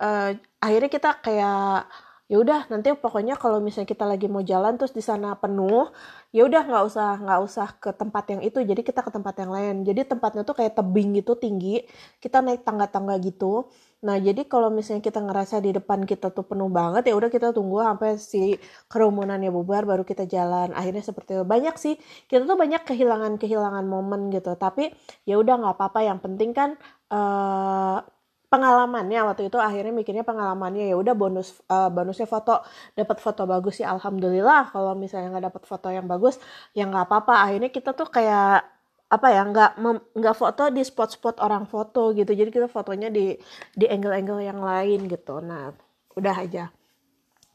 uh, 0.00 0.30
akhirnya 0.60 0.90
kita 0.90 1.10
kayak 1.20 1.86
ya 2.30 2.38
udah 2.38 2.70
nanti 2.70 2.94
pokoknya 2.94 3.34
kalau 3.34 3.58
misalnya 3.58 3.90
kita 3.90 4.06
lagi 4.06 4.30
mau 4.30 4.38
jalan 4.38 4.78
terus 4.78 4.94
di 4.94 5.02
sana 5.02 5.34
penuh 5.34 5.90
ya 6.30 6.46
udah 6.46 6.62
nggak 6.62 6.84
usah 6.86 7.18
nggak 7.18 7.40
usah 7.42 7.68
ke 7.82 7.90
tempat 7.90 8.24
yang 8.30 8.40
itu 8.46 8.62
jadi 8.62 8.80
kita 8.86 9.02
ke 9.02 9.10
tempat 9.10 9.34
yang 9.42 9.50
lain. 9.50 9.76
Jadi 9.82 10.06
tempatnya 10.06 10.42
tuh 10.46 10.54
kayak 10.54 10.78
tebing 10.78 11.18
gitu 11.18 11.34
tinggi 11.34 11.82
kita 12.22 12.38
naik 12.38 12.62
tangga-tangga 12.62 13.18
gitu. 13.18 13.66
Nah 14.06 14.16
jadi 14.22 14.46
kalau 14.46 14.70
misalnya 14.70 15.02
kita 15.02 15.18
ngerasa 15.26 15.58
di 15.58 15.74
depan 15.74 16.06
kita 16.06 16.30
tuh 16.30 16.46
penuh 16.46 16.70
banget 16.70 17.10
ya 17.10 17.14
udah 17.18 17.28
kita 17.34 17.50
tunggu 17.50 17.82
sampai 17.82 18.14
si 18.22 18.54
kerumunannya 18.86 19.50
bubar 19.50 19.82
baru 19.82 20.06
kita 20.06 20.24
jalan. 20.30 20.70
Akhirnya 20.70 21.02
seperti 21.02 21.34
itu. 21.34 21.42
Banyak 21.42 21.74
sih 21.82 21.98
kita 22.30 22.46
tuh 22.46 22.54
banyak 22.54 22.86
kehilangan 22.86 23.42
kehilangan 23.42 23.84
momen 23.90 24.30
gitu. 24.30 24.54
Tapi 24.54 24.94
ya 25.26 25.34
udah 25.34 25.54
nggak 25.66 25.74
apa-apa. 25.74 26.00
Yang 26.06 26.18
penting 26.30 26.50
kan 26.54 26.70
uh, 27.10 28.06
pengalamannya 28.50 29.20
waktu 29.22 29.42
itu 29.46 29.58
akhirnya 29.62 29.94
mikirnya 29.94 30.26
pengalamannya 30.26 30.90
ya 30.90 30.96
udah 30.98 31.14
bonus 31.14 31.62
uh, 31.70 31.86
bonusnya 31.86 32.26
foto 32.26 32.66
dapat 32.98 33.18
foto 33.22 33.46
bagus 33.46 33.78
sih 33.78 33.86
alhamdulillah. 33.86 34.74
Kalau 34.74 34.92
misalnya 34.98 35.30
nggak 35.38 35.46
dapat 35.54 35.62
foto 35.70 35.88
yang 35.94 36.10
bagus 36.10 36.42
ya 36.74 36.84
nggak 36.90 37.06
apa-apa. 37.06 37.46
Akhirnya 37.46 37.70
kita 37.70 37.94
tuh 37.94 38.10
kayak 38.10 38.66
apa 39.10 39.26
ya 39.34 39.42
nggak 39.46 39.70
nggak 40.18 40.36
foto 40.38 40.62
di 40.74 40.82
spot-spot 40.82 41.38
orang 41.38 41.64
foto 41.70 42.10
gitu. 42.18 42.34
Jadi 42.34 42.50
kita 42.50 42.66
fotonya 42.66 43.08
di 43.08 43.38
di 43.70 43.86
angle-angle 43.86 44.42
yang 44.42 44.60
lain 44.60 45.06
gitu. 45.06 45.38
Nah 45.38 45.70
udah 46.18 46.34
aja. 46.42 46.74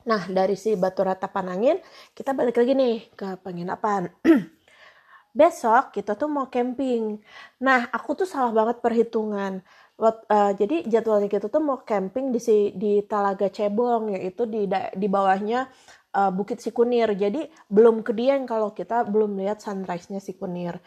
Nah 0.08 0.22
dari 0.32 0.56
si 0.56 0.80
batu 0.80 1.04
rata 1.04 1.28
panangin 1.28 1.75
kita 2.16 2.32
balik 2.32 2.56
lagi 2.56 2.72
nih 2.72 2.96
ke 3.20 3.36
penginapan. 3.44 4.08
Besok 5.36 5.92
kita 5.92 6.16
tuh 6.16 6.32
mau 6.32 6.48
camping. 6.48 7.20
Nah 7.60 7.92
aku 7.92 8.16
tuh 8.16 8.28
salah 8.30 8.56
banget 8.56 8.80
perhitungan 8.80 9.60
Lot, 9.96 10.28
uh, 10.28 10.52
jadi 10.52 10.84
jadwalnya 10.92 11.32
kita 11.32 11.48
tuh 11.48 11.64
mau 11.64 11.80
camping 11.88 12.36
di 12.36 12.40
si 12.44 12.75
di 12.75 13.00
Talaga 13.08 13.48
Cebong 13.48 14.12
yaitu 14.12 14.44
di 14.44 14.68
di 14.68 15.08
bawahnya 15.08 15.72
uh, 16.12 16.32
Bukit 16.36 16.60
Sikunir. 16.60 17.16
Jadi 17.16 17.48
belum 17.72 18.04
ke 18.04 18.12
Dieng 18.12 18.44
kalau 18.44 18.75
kita 18.75 19.08
belum 19.08 19.40
lihat 19.40 19.64
sunrise-nya 19.64 20.20
Sikunir. 20.20 20.84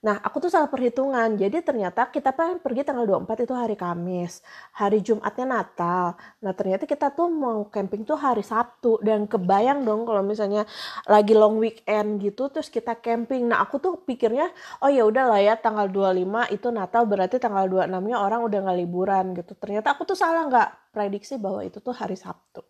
Nah, 0.00 0.16
aku 0.26 0.36
tuh 0.40 0.48
salah 0.48 0.72
perhitungan. 0.72 1.36
Jadi 1.36 1.60
ternyata 1.60 2.08
kita 2.08 2.32
kan 2.32 2.56
pergi 2.64 2.88
tanggal 2.88 3.04
24 3.04 3.44
itu 3.44 3.52
hari 3.52 3.76
Kamis. 3.76 4.40
Hari 4.80 4.98
Jumatnya 5.04 5.44
Natal. 5.44 6.16
Nah, 6.40 6.52
ternyata 6.56 6.88
kita 6.88 7.12
tuh 7.12 7.28
mau 7.28 7.68
camping 7.68 8.08
tuh 8.08 8.16
hari 8.16 8.40
Sabtu. 8.40 8.96
Dan 9.04 9.28
kebayang 9.28 9.84
dong 9.84 10.08
kalau 10.08 10.24
misalnya 10.24 10.64
lagi 11.04 11.36
long 11.36 11.60
weekend 11.60 12.16
gitu, 12.24 12.48
terus 12.48 12.72
kita 12.72 12.96
camping. 12.96 13.44
Nah, 13.52 13.60
aku 13.60 13.76
tuh 13.76 13.92
pikirnya, 14.08 14.48
oh 14.80 14.88
ya 14.88 15.04
udah 15.04 15.24
lah 15.36 15.40
ya 15.44 15.54
tanggal 15.60 15.92
25 15.92 16.48
itu 16.56 16.68
Natal 16.72 17.02
berarti 17.04 17.36
tanggal 17.36 17.68
26-nya 17.68 18.16
orang 18.16 18.40
udah 18.48 18.58
nggak 18.64 18.78
liburan 18.80 19.24
gitu. 19.36 19.52
Ternyata 19.52 19.92
aku 19.92 20.08
tuh 20.08 20.16
salah 20.16 20.48
nggak 20.48 20.68
prediksi 20.96 21.36
bahwa 21.36 21.60
itu 21.60 21.76
tuh 21.84 21.92
hari 21.92 22.16
Sabtu 22.16 22.69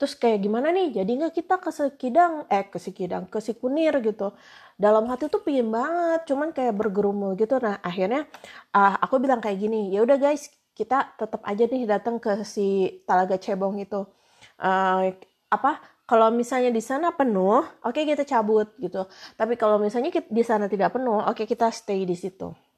terus 0.00 0.16
kayak 0.16 0.40
gimana 0.40 0.72
nih? 0.72 0.96
Jadi 0.96 1.10
nggak 1.20 1.34
kita 1.36 1.54
ke 1.60 1.68
Sekidang 1.68 2.48
eh 2.48 2.64
ke 2.64 2.78
Sekidang 2.80 3.28
ke 3.28 3.38
Sikunir 3.44 3.92
gitu. 4.00 4.32
Dalam 4.80 5.04
hati 5.12 5.28
tuh 5.28 5.44
pingin 5.44 5.68
banget 5.68 6.24
cuman 6.24 6.56
kayak 6.56 6.72
bergerumul 6.80 7.36
gitu. 7.36 7.60
Nah 7.60 7.76
akhirnya 7.84 8.24
uh, 8.72 8.96
aku 9.04 9.20
bilang 9.20 9.44
kayak 9.44 9.60
gini 9.60 9.92
ya 9.92 10.00
udah 10.00 10.16
guys 10.16 10.48
kita 10.72 11.12
tetap 11.20 11.44
aja 11.44 11.68
nih 11.68 11.84
datang 11.84 12.16
ke 12.16 12.40
si 12.48 12.98
Talaga 13.04 13.36
Cebong 13.36 13.76
itu. 13.84 14.08
Uh, 14.56 15.12
apa 15.52 15.84
kalau 16.08 16.32
misalnya 16.32 16.72
di 16.72 16.80
sana 16.80 17.12
penuh 17.12 17.60
oke 17.60 17.92
okay, 17.92 18.08
kita 18.08 18.24
cabut 18.24 18.72
gitu. 18.80 19.04
Tapi 19.36 19.60
kalau 19.60 19.76
misalnya 19.76 20.08
di 20.16 20.44
sana 20.48 20.64
tidak 20.72 20.96
penuh 20.96 21.20
oke 21.20 21.36
okay, 21.36 21.44
kita 21.44 21.68
stay 21.68 22.08
di 22.08 22.16
situ 22.16 22.69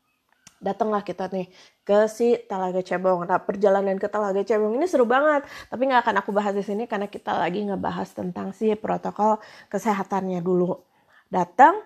datanglah 0.63 1.03
kita 1.03 1.27
nih 1.29 1.51
ke 1.83 2.07
si 2.07 2.39
Talaga 2.47 2.79
Cebong. 2.81 3.27
Nah, 3.27 3.43
perjalanan 3.43 3.99
ke 3.99 4.07
Talaga 4.07 4.41
Cebong 4.47 4.79
ini 4.79 4.87
seru 4.87 5.05
banget. 5.05 5.43
Tapi 5.69 5.83
nggak 5.91 6.01
akan 6.07 6.15
aku 6.23 6.31
bahas 6.31 6.55
di 6.55 6.63
sini 6.63 6.87
karena 6.87 7.11
kita 7.11 7.35
lagi 7.35 7.67
ngebahas 7.67 8.09
tentang 8.15 8.55
si 8.55 8.73
protokol 8.79 9.43
kesehatannya 9.69 10.39
dulu. 10.41 10.79
Datang, 11.27 11.83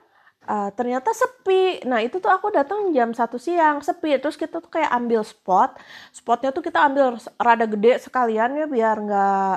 uh, 0.46 0.70
ternyata 0.76 1.10
sepi. 1.16 1.82
Nah 1.88 2.04
itu 2.04 2.20
tuh 2.20 2.28
aku 2.28 2.52
datang 2.52 2.92
jam 2.92 3.16
satu 3.16 3.40
siang 3.40 3.80
sepi. 3.80 4.20
Terus 4.20 4.36
kita 4.36 4.60
tuh 4.60 4.70
kayak 4.70 4.92
ambil 4.92 5.24
spot. 5.24 5.80
Spotnya 6.12 6.52
tuh 6.52 6.62
kita 6.62 6.84
ambil 6.84 7.16
rada 7.40 7.66
gede 7.66 7.98
sekalian 8.04 8.60
ya 8.60 8.66
biar 8.68 8.96
nggak 9.00 9.56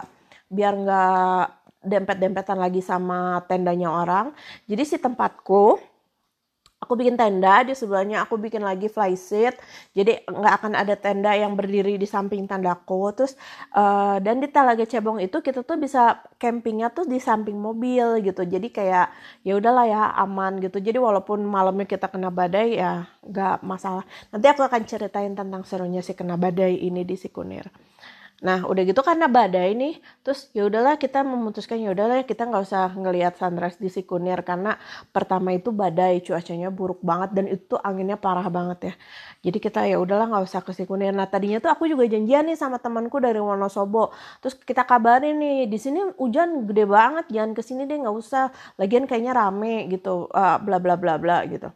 biar 0.50 0.74
nggak 0.74 1.46
dempet-dempetan 1.80 2.60
lagi 2.60 2.82
sama 2.84 3.44
tendanya 3.48 3.92
orang. 3.92 4.36
Jadi 4.68 4.84
si 4.84 4.98
tempatku 5.00 5.80
aku 6.80 6.96
bikin 6.96 7.20
tenda 7.20 7.62
di 7.68 7.76
sebelahnya 7.76 8.24
aku 8.24 8.40
bikin 8.40 8.64
lagi 8.64 8.88
fly 8.88 9.14
seat. 9.20 9.60
Jadi 9.92 10.24
nggak 10.26 10.54
akan 10.64 10.74
ada 10.80 10.96
tenda 10.96 11.36
yang 11.36 11.54
berdiri 11.60 12.00
di 12.00 12.08
samping 12.08 12.48
tendaku 12.48 13.12
terus 13.12 13.36
uh, 13.76 14.18
dan 14.24 14.40
di 14.40 14.48
Talaga 14.48 14.88
Cebong 14.88 15.20
itu 15.20 15.44
kita 15.44 15.62
tuh 15.68 15.76
bisa 15.76 16.24
campingnya 16.40 16.90
tuh 16.90 17.06
di 17.06 17.20
samping 17.20 17.60
mobil 17.60 18.24
gitu. 18.24 18.48
Jadi 18.48 18.72
kayak 18.72 19.12
ya 19.44 19.54
udahlah 19.60 19.86
ya 19.86 20.02
aman 20.24 20.64
gitu. 20.64 20.80
Jadi 20.80 20.98
walaupun 20.98 21.44
malamnya 21.44 21.86
kita 21.86 22.08
kena 22.08 22.32
badai 22.32 22.80
ya 22.80 23.06
nggak 23.28 23.62
masalah. 23.62 24.08
Nanti 24.32 24.48
aku 24.48 24.64
akan 24.64 24.82
ceritain 24.88 25.34
tentang 25.36 25.62
serunya 25.68 26.00
si 26.00 26.16
kena 26.16 26.40
badai 26.40 26.80
ini 26.80 27.04
di 27.04 27.16
Sikunir 27.20 27.68
Nah, 28.40 28.64
udah 28.64 28.84
gitu 28.88 29.04
karena 29.04 29.28
badai 29.28 29.76
nih, 29.76 30.00
terus 30.24 30.48
ya 30.56 30.64
udahlah 30.64 30.96
kita 30.96 31.28
memutuskan 31.28 31.76
ya 31.84 31.92
udahlah 31.92 32.24
kita 32.24 32.48
nggak 32.48 32.64
usah 32.64 32.88
ngelihat 32.96 33.36
sunrise 33.36 33.76
di 33.84 33.92
Sikunir 33.92 34.40
karena 34.48 34.80
pertama 35.12 35.52
itu 35.52 35.76
badai, 35.76 36.24
cuacanya 36.24 36.72
buruk 36.72 37.04
banget 37.04 37.30
dan 37.36 37.46
itu 37.52 37.76
anginnya 37.84 38.16
parah 38.16 38.48
banget 38.48 38.80
ya. 38.88 38.94
Jadi 39.44 39.58
kita 39.60 39.80
ya 39.92 40.00
udahlah 40.00 40.32
nggak 40.32 40.46
usah 40.48 40.62
ke 40.64 40.72
Sikunir. 40.72 41.12
Nah, 41.12 41.28
tadinya 41.28 41.60
tuh 41.60 41.68
aku 41.76 41.84
juga 41.92 42.08
janjian 42.08 42.48
nih 42.48 42.56
sama 42.56 42.80
temanku 42.80 43.20
dari 43.20 43.44
Wonosobo. 43.44 44.16
Terus 44.40 44.56
kita 44.64 44.88
kabarin 44.88 45.36
nih, 45.36 45.68
di 45.68 45.76
sini 45.76 46.00
hujan 46.16 46.64
gede 46.64 46.88
banget, 46.88 47.28
jangan 47.28 47.52
ke 47.52 47.60
sini 47.60 47.84
deh 47.92 47.98
nggak 48.00 48.16
usah. 48.16 48.56
Lagian 48.80 49.04
kayaknya 49.04 49.36
rame 49.36 49.92
gitu, 49.92 50.32
uh, 50.32 50.56
bla 50.64 50.80
bla 50.80 50.96
bla 50.96 51.20
bla 51.20 51.44
gitu. 51.44 51.68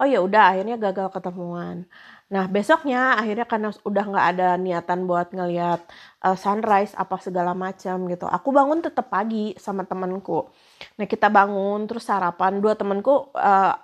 Oh 0.00 0.08
ya 0.08 0.18
udah 0.24 0.42
akhirnya 0.56 0.76
gagal 0.80 1.12
ketemuan. 1.12 1.84
Nah 2.32 2.44
besoknya 2.48 3.20
akhirnya 3.20 3.44
karena 3.44 3.68
udah 3.84 4.04
nggak 4.10 4.26
ada 4.32 4.48
niatan 4.56 5.04
buat 5.04 5.28
ngeliat 5.36 5.80
uh, 6.24 6.36
sunrise 6.40 6.96
apa 6.96 7.16
segala 7.20 7.52
macam 7.52 8.08
gitu. 8.08 8.24
Aku 8.24 8.48
bangun 8.54 8.80
tetap 8.80 9.12
pagi 9.12 9.52
sama 9.60 9.82
temenku. 9.84 10.48
Nah 10.96 11.06
kita 11.12 11.28
bangun 11.28 11.84
terus 11.84 12.08
sarapan 12.08 12.52
dua 12.64 12.72
temenku 12.80 13.28
uh, 13.36 13.74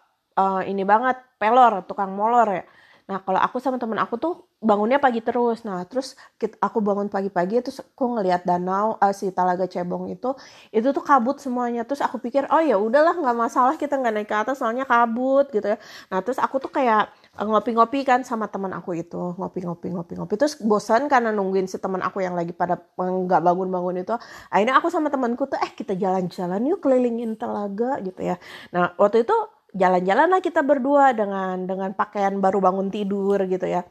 uh, 0.40 0.60
ini 0.64 0.82
banget 0.88 1.16
pelor 1.40 1.84
tukang 1.88 2.12
molor 2.16 2.48
ya. 2.48 2.64
Nah 3.06 3.22
kalau 3.22 3.38
aku 3.38 3.62
sama 3.62 3.78
temen 3.78 3.98
aku 4.02 4.18
tuh 4.18 4.50
bangunnya 4.58 4.98
pagi 4.98 5.22
terus. 5.22 5.62
Nah 5.62 5.86
terus 5.86 6.18
kita, 6.42 6.58
aku 6.58 6.82
bangun 6.82 7.06
pagi-pagi 7.06 7.62
terus 7.62 7.78
aku 7.78 8.18
ngelihat 8.18 8.42
danau 8.42 8.98
uh, 8.98 9.14
si 9.14 9.30
Talaga 9.30 9.70
Cebong 9.70 10.10
itu 10.10 10.34
itu 10.74 10.88
tuh 10.90 11.04
kabut 11.06 11.38
semuanya. 11.38 11.86
Terus 11.86 12.02
aku 12.02 12.18
pikir 12.18 12.50
oh 12.50 12.62
ya 12.62 12.74
udahlah 12.76 13.14
nggak 13.14 13.36
masalah 13.38 13.74
kita 13.78 13.94
nggak 13.94 14.14
naik 14.14 14.28
ke 14.30 14.36
atas 14.36 14.58
soalnya 14.58 14.82
kabut 14.84 15.46
gitu 15.54 15.66
ya. 15.74 15.78
Nah 16.10 16.18
terus 16.24 16.42
aku 16.42 16.58
tuh 16.58 16.70
kayak 16.74 17.10
ngopi-ngopi 17.44 18.00
kan 18.08 18.24
sama 18.24 18.48
teman 18.48 18.72
aku 18.72 18.96
itu 18.96 19.36
ngopi-ngopi 19.36 19.92
ngopi-ngopi 19.92 20.34
terus 20.40 20.56
bosan 20.56 21.04
karena 21.12 21.28
nungguin 21.36 21.68
si 21.68 21.76
teman 21.76 22.00
aku 22.00 22.24
yang 22.24 22.32
lagi 22.32 22.56
pada 22.56 22.80
nggak 22.96 23.42
bangun-bangun 23.44 24.00
itu 24.00 24.16
akhirnya 24.48 24.80
aku 24.80 24.88
sama 24.88 25.12
temanku 25.12 25.44
tuh 25.44 25.60
eh 25.60 25.68
kita 25.76 25.92
jalan-jalan 26.00 26.64
yuk 26.64 26.80
kelilingin 26.80 27.36
telaga 27.36 28.00
gitu 28.00 28.24
ya 28.24 28.40
nah 28.72 28.96
waktu 28.96 29.28
itu 29.28 29.36
jalan-jalan 29.74 30.28
lah 30.30 30.40
kita 30.44 30.60
berdua 30.62 31.16
dengan 31.16 31.66
dengan 31.66 31.90
pakaian 31.96 32.38
baru 32.38 32.62
bangun 32.62 32.92
tidur 32.92 33.40
gitu 33.48 33.66
ya 33.66 33.82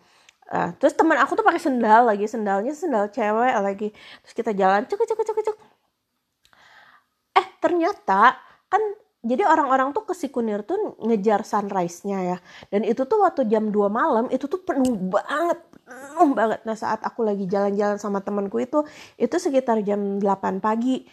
uh, 0.54 0.70
terus 0.80 0.96
teman 0.96 1.18
aku 1.20 1.36
tuh 1.36 1.46
pakai 1.46 1.62
sendal 1.62 2.08
lagi 2.08 2.26
sendalnya 2.30 2.72
sendal 2.72 3.12
cewek 3.12 3.54
lagi 3.60 3.90
terus 4.24 4.34
kita 4.34 4.52
jalan 4.56 4.88
cek 4.88 5.00
cek 5.02 5.20
cek 5.20 5.40
cek 5.42 5.58
eh 7.36 7.48
ternyata 7.60 8.40
kan 8.72 8.82
jadi 9.26 9.42
orang-orang 9.42 9.90
tuh 9.90 10.06
ke 10.06 10.14
Sikunir 10.14 10.62
tuh 10.70 11.02
ngejar 11.02 11.42
sunrise-nya 11.42 12.20
ya. 12.22 12.38
Dan 12.70 12.86
itu 12.86 13.10
tuh 13.10 13.26
waktu 13.26 13.50
jam 13.50 13.74
2 13.74 13.90
malam 13.90 14.30
itu 14.30 14.46
tuh 14.46 14.62
penuh 14.62 14.94
banget, 15.10 15.58
penuh 15.82 16.30
banget. 16.38 16.62
Nah 16.62 16.78
saat 16.78 17.02
aku 17.02 17.26
lagi 17.26 17.50
jalan-jalan 17.50 17.98
sama 17.98 18.22
temanku 18.22 18.62
itu, 18.62 18.86
itu 19.18 19.34
sekitar 19.42 19.82
jam 19.82 20.22
8 20.22 20.62
pagi. 20.62 21.10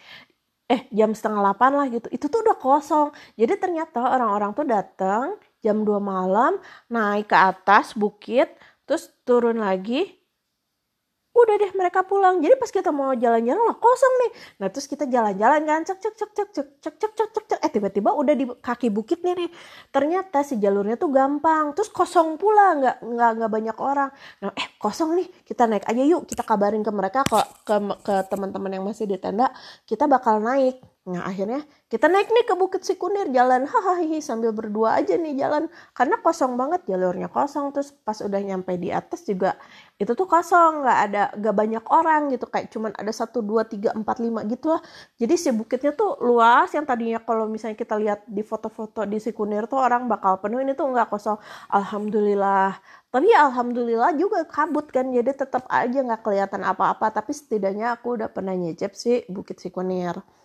Eh 0.73 0.89
jam 0.89 1.13
setengah 1.13 1.53
8 1.53 1.77
lah 1.77 1.85
gitu. 1.93 2.07
Itu 2.09 2.25
tuh 2.33 2.41
udah 2.41 2.57
kosong. 2.57 3.13
Jadi 3.37 3.53
ternyata 3.61 4.01
orang-orang 4.17 4.51
tuh 4.57 4.65
datang 4.65 5.37
jam 5.61 5.85
2 5.85 6.01
malam, 6.01 6.57
naik 6.89 7.29
ke 7.29 7.37
atas 7.37 7.93
bukit, 7.93 8.49
terus 8.89 9.13
turun 9.21 9.61
lagi, 9.61 10.17
udah 11.33 11.55
deh 11.57 11.71
mereka 11.73 12.05
pulang. 12.05 12.39
Jadi 12.39 12.55
pas 12.61 12.69
kita 12.69 12.93
mau 12.93 13.11
jalan-jalan 13.17 13.63
lah 13.65 13.77
kosong 13.77 14.13
nih. 14.21 14.31
Nah 14.61 14.67
terus 14.69 14.85
kita 14.85 15.09
jalan-jalan 15.09 15.61
kan 15.65 15.81
cek 15.81 15.99
cek 15.99 16.13
cek 16.13 16.31
cek 16.31 16.49
cek 16.53 16.67
cek 16.79 16.95
cek 17.01 17.13
cek 17.17 17.29
cek 17.33 17.45
cek. 17.49 17.59
Eh 17.65 17.71
tiba-tiba 17.73 18.13
udah 18.13 18.33
di 18.37 18.45
kaki 18.45 18.93
bukit 18.93 19.25
nih 19.25 19.33
nih 19.33 19.49
ternyata 19.89 20.45
si 20.45 20.61
jalurnya 20.61 20.95
tuh 20.95 21.09
gampang. 21.09 21.73
Terus 21.73 21.89
kosong 21.89 22.37
pula 22.37 22.77
nggak 22.77 22.97
nggak 23.01 23.31
nggak 23.41 23.51
banyak 23.51 23.77
orang. 23.81 24.09
Nah 24.45 24.53
eh 24.53 24.67
kosong 24.77 25.17
nih. 25.17 25.27
Kita 25.41 25.65
naik 25.65 25.89
aja 25.89 26.03
yuk. 26.05 26.29
Kita 26.29 26.45
kabarin 26.45 26.85
ke 26.85 26.91
mereka 26.93 27.25
ke 27.25 27.39
ke, 27.65 27.75
ke 28.05 28.15
teman-teman 28.29 28.71
yang 28.71 28.85
masih 28.85 29.09
di 29.09 29.17
tenda. 29.17 29.49
Kita 29.89 30.05
bakal 30.05 30.37
naik 30.37 30.92
Nah 31.03 31.27
akhirnya 31.27 31.67
kita 31.91 32.07
naik 32.07 32.31
nih 32.31 32.47
ke 32.47 32.55
Bukit 32.55 32.87
Sikunir 32.87 33.27
jalan 33.35 33.67
hahaha 33.67 34.23
sambil 34.23 34.55
berdua 34.55 35.03
aja 35.03 35.19
nih 35.19 35.35
jalan. 35.35 35.67
Karena 35.91 36.15
kosong 36.23 36.55
banget 36.55 36.87
jalurnya 36.87 37.27
kosong. 37.27 37.75
Terus 37.75 37.91
pas 37.91 38.15
udah 38.23 38.39
nyampe 38.39 38.71
di 38.79 38.87
atas 38.87 39.27
juga 39.27 39.59
itu 39.99 40.15
tuh 40.15 40.23
kosong 40.23 40.79
nggak 40.79 40.99
ada 41.11 41.23
nggak 41.35 41.55
banyak 41.59 41.83
orang 41.91 42.31
gitu. 42.31 42.47
Kayak 42.47 42.71
cuman 42.71 42.91
ada 42.95 43.11
satu 43.11 43.43
dua 43.43 43.67
tiga 43.67 43.91
empat 43.91 44.23
lima 44.23 44.47
gitu 44.47 44.71
lah. 44.71 44.79
Jadi 45.19 45.35
si 45.35 45.51
bukitnya 45.51 45.91
tuh 45.91 46.15
luas. 46.23 46.71
Yang 46.71 46.85
tadinya 46.87 47.19
kalau 47.19 47.51
misalnya 47.51 47.75
kita 47.75 47.99
lihat 47.99 48.23
di 48.23 48.39
foto-foto 48.39 49.03
di 49.03 49.19
Sikunir 49.19 49.67
tuh 49.67 49.83
orang 49.83 50.07
bakal 50.07 50.39
penuh 50.39 50.63
ini 50.63 50.71
tuh 50.71 50.87
nggak 50.87 51.11
kosong. 51.11 51.35
Alhamdulillah. 51.67 52.79
Tapi 53.11 53.27
ya 53.27 53.51
alhamdulillah 53.51 54.15
juga 54.15 54.47
kabut 54.47 54.87
kan. 54.87 55.11
Jadi 55.11 55.35
tetap 55.35 55.67
aja 55.67 55.99
nggak 55.99 56.23
kelihatan 56.23 56.63
apa-apa. 56.63 57.11
Tapi 57.11 57.35
setidaknya 57.35 57.91
aku 57.91 58.15
udah 58.23 58.31
pernah 58.31 58.55
nyecep 58.55 58.95
sih 58.95 59.27
Bukit 59.27 59.59
Sikunir. 59.59 60.42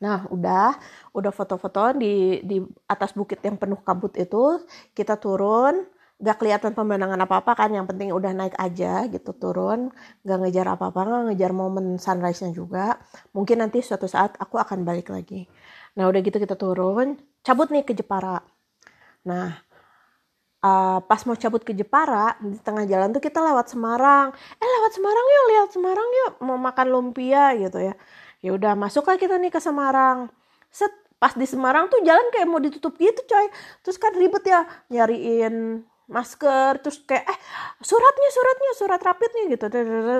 Nah, 0.00 0.24
udah, 0.32 0.80
udah 1.12 1.32
foto-foto 1.32 1.92
di 1.92 2.40
di 2.40 2.56
atas 2.88 3.12
bukit 3.12 3.36
yang 3.44 3.60
penuh 3.60 3.80
kabut 3.84 4.16
itu, 4.16 4.64
kita 4.96 5.20
turun, 5.20 5.84
gak 6.16 6.40
kelihatan 6.40 6.72
pemandangan 6.72 7.20
apa-apa 7.28 7.52
kan, 7.52 7.70
yang 7.76 7.84
penting 7.84 8.08
udah 8.12 8.32
naik 8.32 8.56
aja 8.56 9.04
gitu 9.12 9.36
turun, 9.36 9.92
gak 10.24 10.38
ngejar 10.40 10.66
apa-apa, 10.72 11.00
gak 11.04 11.22
ngejar 11.32 11.52
momen 11.52 12.00
sunrise-nya 12.00 12.50
juga. 12.56 12.96
Mungkin 13.36 13.60
nanti 13.60 13.84
suatu 13.84 14.08
saat 14.08 14.40
aku 14.40 14.56
akan 14.56 14.88
balik 14.88 15.12
lagi. 15.12 15.44
Nah, 16.00 16.08
udah 16.08 16.20
gitu 16.24 16.36
kita 16.40 16.56
turun, 16.56 17.20
cabut 17.44 17.68
nih 17.68 17.84
ke 17.84 17.92
Jepara. 17.92 18.40
Nah, 19.28 19.52
uh, 20.64 20.98
pas 21.04 21.20
mau 21.28 21.36
cabut 21.36 21.60
ke 21.60 21.72
Jepara 21.76 22.36
di 22.40 22.56
tengah 22.60 22.84
jalan 22.88 23.12
tuh 23.12 23.20
kita 23.20 23.40
lewat 23.44 23.66
Semarang. 23.72 24.32
Eh 24.60 24.68
lewat 24.80 24.92
Semarang 24.96 25.26
yuk, 25.28 25.44
lihat 25.52 25.68
Semarang 25.76 26.08
yuk, 26.24 26.32
mau 26.44 26.56
makan 26.56 26.86
lumpia 26.88 27.52
gitu 27.60 27.80
ya 27.84 27.94
ya 28.40 28.50
udah 28.56 28.72
masuklah 28.76 29.16
kita 29.20 29.36
nih 29.36 29.52
ke 29.52 29.60
Semarang. 29.60 30.28
Set 30.72 30.92
pas 31.20 31.36
di 31.36 31.44
Semarang 31.44 31.92
tuh 31.92 32.00
jalan 32.00 32.32
kayak 32.32 32.48
mau 32.48 32.60
ditutup 32.60 32.96
gitu 32.96 33.20
coy. 33.28 33.46
Terus 33.84 33.96
kan 34.00 34.12
ribet 34.16 34.44
ya 34.48 34.64
nyariin 34.88 35.84
masker 36.10 36.82
terus 36.82 36.98
kayak 37.06 37.22
eh 37.22 37.38
suratnya 37.78 38.30
suratnya 38.34 38.72
surat 38.74 39.00
rapidnya 39.00 39.42
gitu. 39.54 39.64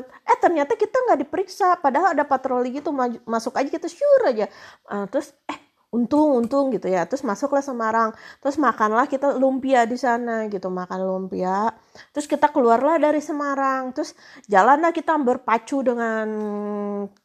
Eh 0.07 0.39
ternyata 0.39 0.79
kita 0.79 0.97
nggak 1.09 1.19
diperiksa 1.27 1.83
padahal 1.83 2.15
ada 2.15 2.23
patroli 2.23 2.71
gitu 2.71 2.95
masuk 3.27 3.59
aja 3.59 3.69
kita 3.69 3.91
syur 3.91 4.21
aja. 4.31 4.47
Uh, 4.87 5.11
terus 5.11 5.35
eh 5.51 5.59
untung 5.91 6.39
untung 6.39 6.71
gitu 6.71 6.87
ya. 6.87 7.03
Terus 7.11 7.27
masuklah 7.27 7.65
Semarang. 7.65 8.15
Terus 8.39 8.57
makanlah 8.61 9.11
kita 9.11 9.35
lumpia 9.35 9.83
di 9.89 9.99
sana 9.99 10.47
gitu. 10.47 10.71
Makan 10.71 11.01
lumpia. 11.03 11.75
Terus 12.15 12.31
kita 12.31 12.53
keluarlah 12.55 13.03
dari 13.03 13.19
Semarang. 13.19 13.91
Terus 13.91 14.15
jalanlah 14.47 14.95
kita 14.95 15.19
berpacu 15.19 15.83
dengan 15.83 16.29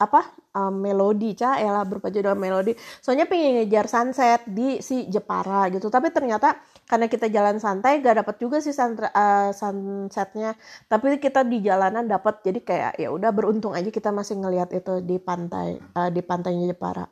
apa 0.02 0.45
um, 0.56 0.80
melodi 0.80 1.36
cah 1.36 1.60
ya 1.60 1.84
berpacu 1.84 2.24
dengan 2.24 2.40
melodi. 2.40 2.72
Soalnya 3.04 3.28
pengen 3.28 3.62
ngejar 3.62 3.86
sunset 3.92 4.48
di 4.48 4.80
si 4.80 5.06
Jepara 5.12 5.68
gitu. 5.70 5.92
Tapi 5.92 6.10
ternyata 6.16 6.56
karena 6.88 7.12
kita 7.12 7.28
jalan 7.28 7.60
santai 7.60 8.00
gak 8.00 8.24
dapat 8.24 8.36
juga 8.40 8.64
sih 8.64 8.72
uh, 8.72 9.52
sunsetnya. 9.52 10.56
Tapi 10.88 11.20
kita 11.20 11.44
di 11.44 11.60
jalanan 11.60 12.08
dapat 12.08 12.42
jadi 12.42 12.60
kayak 12.64 12.94
ya 12.98 13.12
udah 13.12 13.30
beruntung 13.36 13.76
aja 13.76 13.92
kita 13.92 14.16
masih 14.16 14.40
ngelihat 14.40 14.72
itu 14.72 15.04
di 15.04 15.20
pantai 15.20 15.78
uh, 16.00 16.10
di 16.10 16.24
pantainya 16.24 16.72
Jepara. 16.72 17.06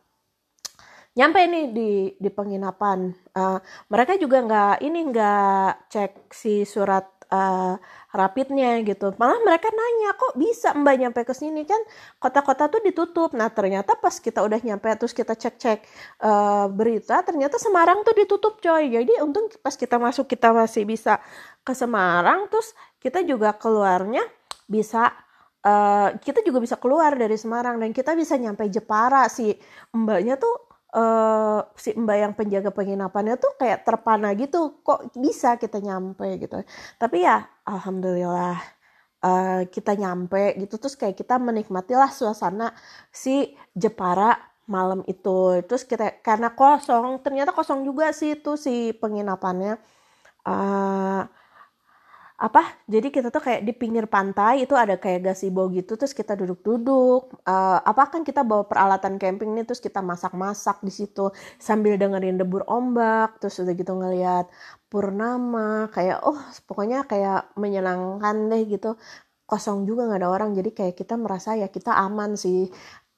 Nyampe 1.14 1.46
nih 1.46 1.66
di 1.70 1.90
di 2.18 2.30
penginapan. 2.34 3.14
Uh, 3.38 3.62
mereka 3.86 4.18
juga 4.18 4.42
nggak 4.42 4.76
ini 4.82 5.00
nggak 5.14 5.70
cek 5.94 6.34
si 6.34 6.66
surat 6.66 7.13
uh, 7.34 7.76
rapidnya 8.14 8.78
gitu. 8.86 9.10
Malah 9.18 9.42
mereka 9.42 9.74
nanya 9.74 10.14
kok 10.14 10.38
bisa 10.38 10.78
mbak 10.78 10.96
nyampe 11.02 11.22
ke 11.26 11.34
sini? 11.34 11.66
Kan 11.66 11.82
kota-kota 12.22 12.70
tuh 12.70 12.82
ditutup. 12.86 13.34
Nah 13.34 13.50
ternyata 13.50 13.98
pas 13.98 14.14
kita 14.22 14.46
udah 14.46 14.62
nyampe 14.62 14.86
terus 15.02 15.18
kita 15.18 15.34
cek-cek 15.34 15.82
uh, 16.22 16.70
berita 16.70 17.26
ternyata 17.26 17.58
Semarang 17.58 18.06
tuh 18.06 18.14
ditutup 18.14 18.62
coy. 18.62 18.94
Jadi 18.94 19.18
untung 19.26 19.50
pas 19.66 19.74
kita 19.74 19.98
masuk 19.98 20.30
kita 20.30 20.54
masih 20.54 20.86
bisa 20.86 21.18
ke 21.66 21.74
Semarang 21.74 22.46
terus 22.54 22.78
kita 23.02 23.26
juga 23.26 23.58
keluarnya 23.58 24.22
bisa 24.70 25.10
uh, 25.66 26.16
kita 26.22 26.46
juga 26.46 26.62
bisa 26.62 26.78
keluar 26.78 27.18
dari 27.18 27.36
Semarang. 27.36 27.82
Dan 27.82 27.90
kita 27.98 28.14
bisa 28.14 28.38
nyampe 28.38 28.70
Jepara 28.70 29.26
si 29.26 29.58
mbaknya 29.90 30.38
tuh 30.38 30.63
uh, 30.94 31.60
si 31.76 31.92
mbak 31.98 32.18
yang 32.18 32.34
penjaga 32.38 32.70
penginapannya 32.70 33.36
tuh 33.42 33.54
kayak 33.60 33.84
terpana 33.84 34.32
gitu. 34.38 34.80
Kok 34.86 35.18
bisa 35.18 35.58
kita 35.58 35.82
nyampe 35.82 36.38
gitu? 36.40 36.62
Tapi 37.02 37.18
ya 37.26 37.44
alhamdulillah 37.66 38.58
uh, 39.26 39.62
kita 39.68 39.98
nyampe 39.98 40.56
gitu. 40.62 40.78
Terus 40.78 40.96
kayak 40.96 41.18
kita 41.18 41.42
menikmatilah 41.42 42.10
suasana 42.14 42.72
si 43.10 43.52
Jepara 43.74 44.38
malam 44.70 45.04
itu. 45.10 45.60
Terus 45.68 45.84
kita 45.84 46.22
karena 46.24 46.54
kosong 46.54 47.20
ternyata 47.26 47.52
kosong 47.52 47.84
juga 47.84 48.14
sih 48.16 48.40
itu 48.40 48.56
si 48.56 48.94
penginapannya. 48.96 49.76
Uh, 50.44 51.24
apa 52.34 52.66
jadi 52.90 53.14
kita 53.14 53.30
tuh 53.30 53.40
kayak 53.46 53.62
di 53.62 53.74
pinggir 53.78 54.10
pantai 54.10 54.66
itu 54.66 54.74
ada 54.74 54.98
kayak 54.98 55.32
gazebo 55.32 55.70
gitu 55.70 55.94
terus 55.96 56.18
kita 56.18 56.34
duduk-duduk 56.34 57.46
uh, 57.46 57.80
apa 57.86 58.10
kan 58.10 58.26
kita 58.26 58.42
bawa 58.42 58.66
peralatan 58.66 59.22
camping 59.22 59.54
nih 59.54 59.64
terus 59.70 59.80
kita 59.80 60.02
masak-masak 60.02 60.82
di 60.82 60.90
situ 60.90 61.30
sambil 61.62 61.96
dengerin 61.96 62.42
debur 62.42 62.66
ombak 62.66 63.38
terus 63.38 63.62
udah 63.62 63.74
gitu 63.78 63.94
ngeliat 63.94 64.50
purnama 64.90 65.94
kayak 65.94 66.26
oh 66.26 66.42
pokoknya 66.66 67.06
kayak 67.06 67.54
menyenangkan 67.54 68.50
deh 68.50 68.66
gitu 68.66 68.98
kosong 69.46 69.86
juga 69.86 70.10
nggak 70.10 70.22
ada 70.26 70.30
orang 70.34 70.50
jadi 70.58 70.70
kayak 70.74 70.96
kita 70.98 71.14
merasa 71.20 71.54
ya 71.54 71.70
kita 71.70 71.94
aman 71.94 72.34
sih 72.34 72.66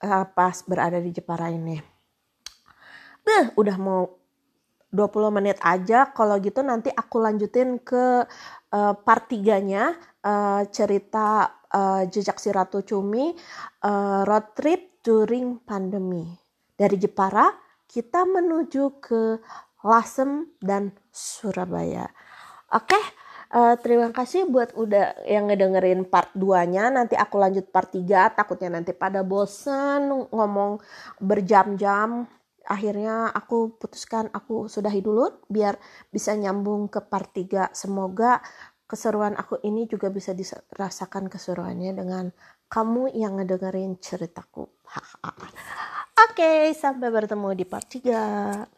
uh, 0.04 0.26
pas 0.28 0.56
berada 0.68 1.00
di 1.00 1.12
Jepara 1.14 1.48
ini. 1.54 1.80
Nah, 3.26 3.44
udah 3.58 3.78
mau 3.82 4.02
20 4.96 5.28
menit 5.36 5.58
aja 5.60 6.08
kalau 6.16 6.40
gitu 6.40 6.64
nanti 6.64 6.88
aku 6.88 7.20
lanjutin 7.20 7.84
ke 7.84 8.24
uh, 8.76 8.94
part 9.00 9.32
3-nya 9.32 9.96
uh, 10.28 10.62
cerita 10.68 11.48
uh, 11.72 12.04
jejak 12.12 12.36
si 12.38 12.52
Ratu 12.52 12.84
Cumi 12.84 13.32
uh, 13.88 14.28
road 14.28 14.52
trip 14.52 15.00
during 15.00 15.64
pandemi 15.64 16.28
dari 16.76 17.00
Jepara 17.00 17.48
kita 17.88 18.28
menuju 18.28 19.00
ke 19.00 19.40
Lasem 19.88 20.52
dan 20.60 20.92
Surabaya 21.08 22.12
oke 22.76 22.92
okay? 22.92 23.06
Uh, 23.56 23.78
terima 23.80 24.12
kasih 24.12 24.52
buat 24.52 24.76
udah 24.76 25.22
yang 25.24 25.48
ngedengerin 25.48 26.04
part 26.10 26.34
2-nya. 26.36 26.92
Nanti 26.92 27.16
aku 27.16 27.40
lanjut 27.40 27.70
part 27.72 27.88
3. 27.88 28.36
Takutnya 28.36 28.82
nanti 28.82 28.92
pada 28.92 29.24
bosen 29.24 30.28
ngomong 30.28 30.82
berjam-jam 31.24 32.28
akhirnya 32.66 33.30
aku 33.32 33.78
putuskan 33.78 34.30
aku 34.34 34.66
sudahi 34.66 35.00
dulu 35.00 35.46
biar 35.48 35.78
bisa 36.10 36.34
nyambung 36.34 36.90
ke 36.90 37.00
part 37.06 37.32
3 37.32 37.72
semoga 37.72 38.42
keseruan 38.86 39.34
aku 39.34 39.62
ini 39.66 39.90
juga 39.90 40.14
bisa 40.14 40.34
dirasakan 40.38 41.26
keseruannya 41.30 41.92
dengan 41.98 42.26
kamu 42.70 43.14
yang 43.14 43.42
ngedengerin 43.42 43.98
ceritaku. 43.98 44.66
Oke 44.66 46.42
okay, 46.42 46.62
sampai 46.74 47.10
bertemu 47.10 47.50
di 47.58 47.66
part 47.66 47.86
3 47.90 48.75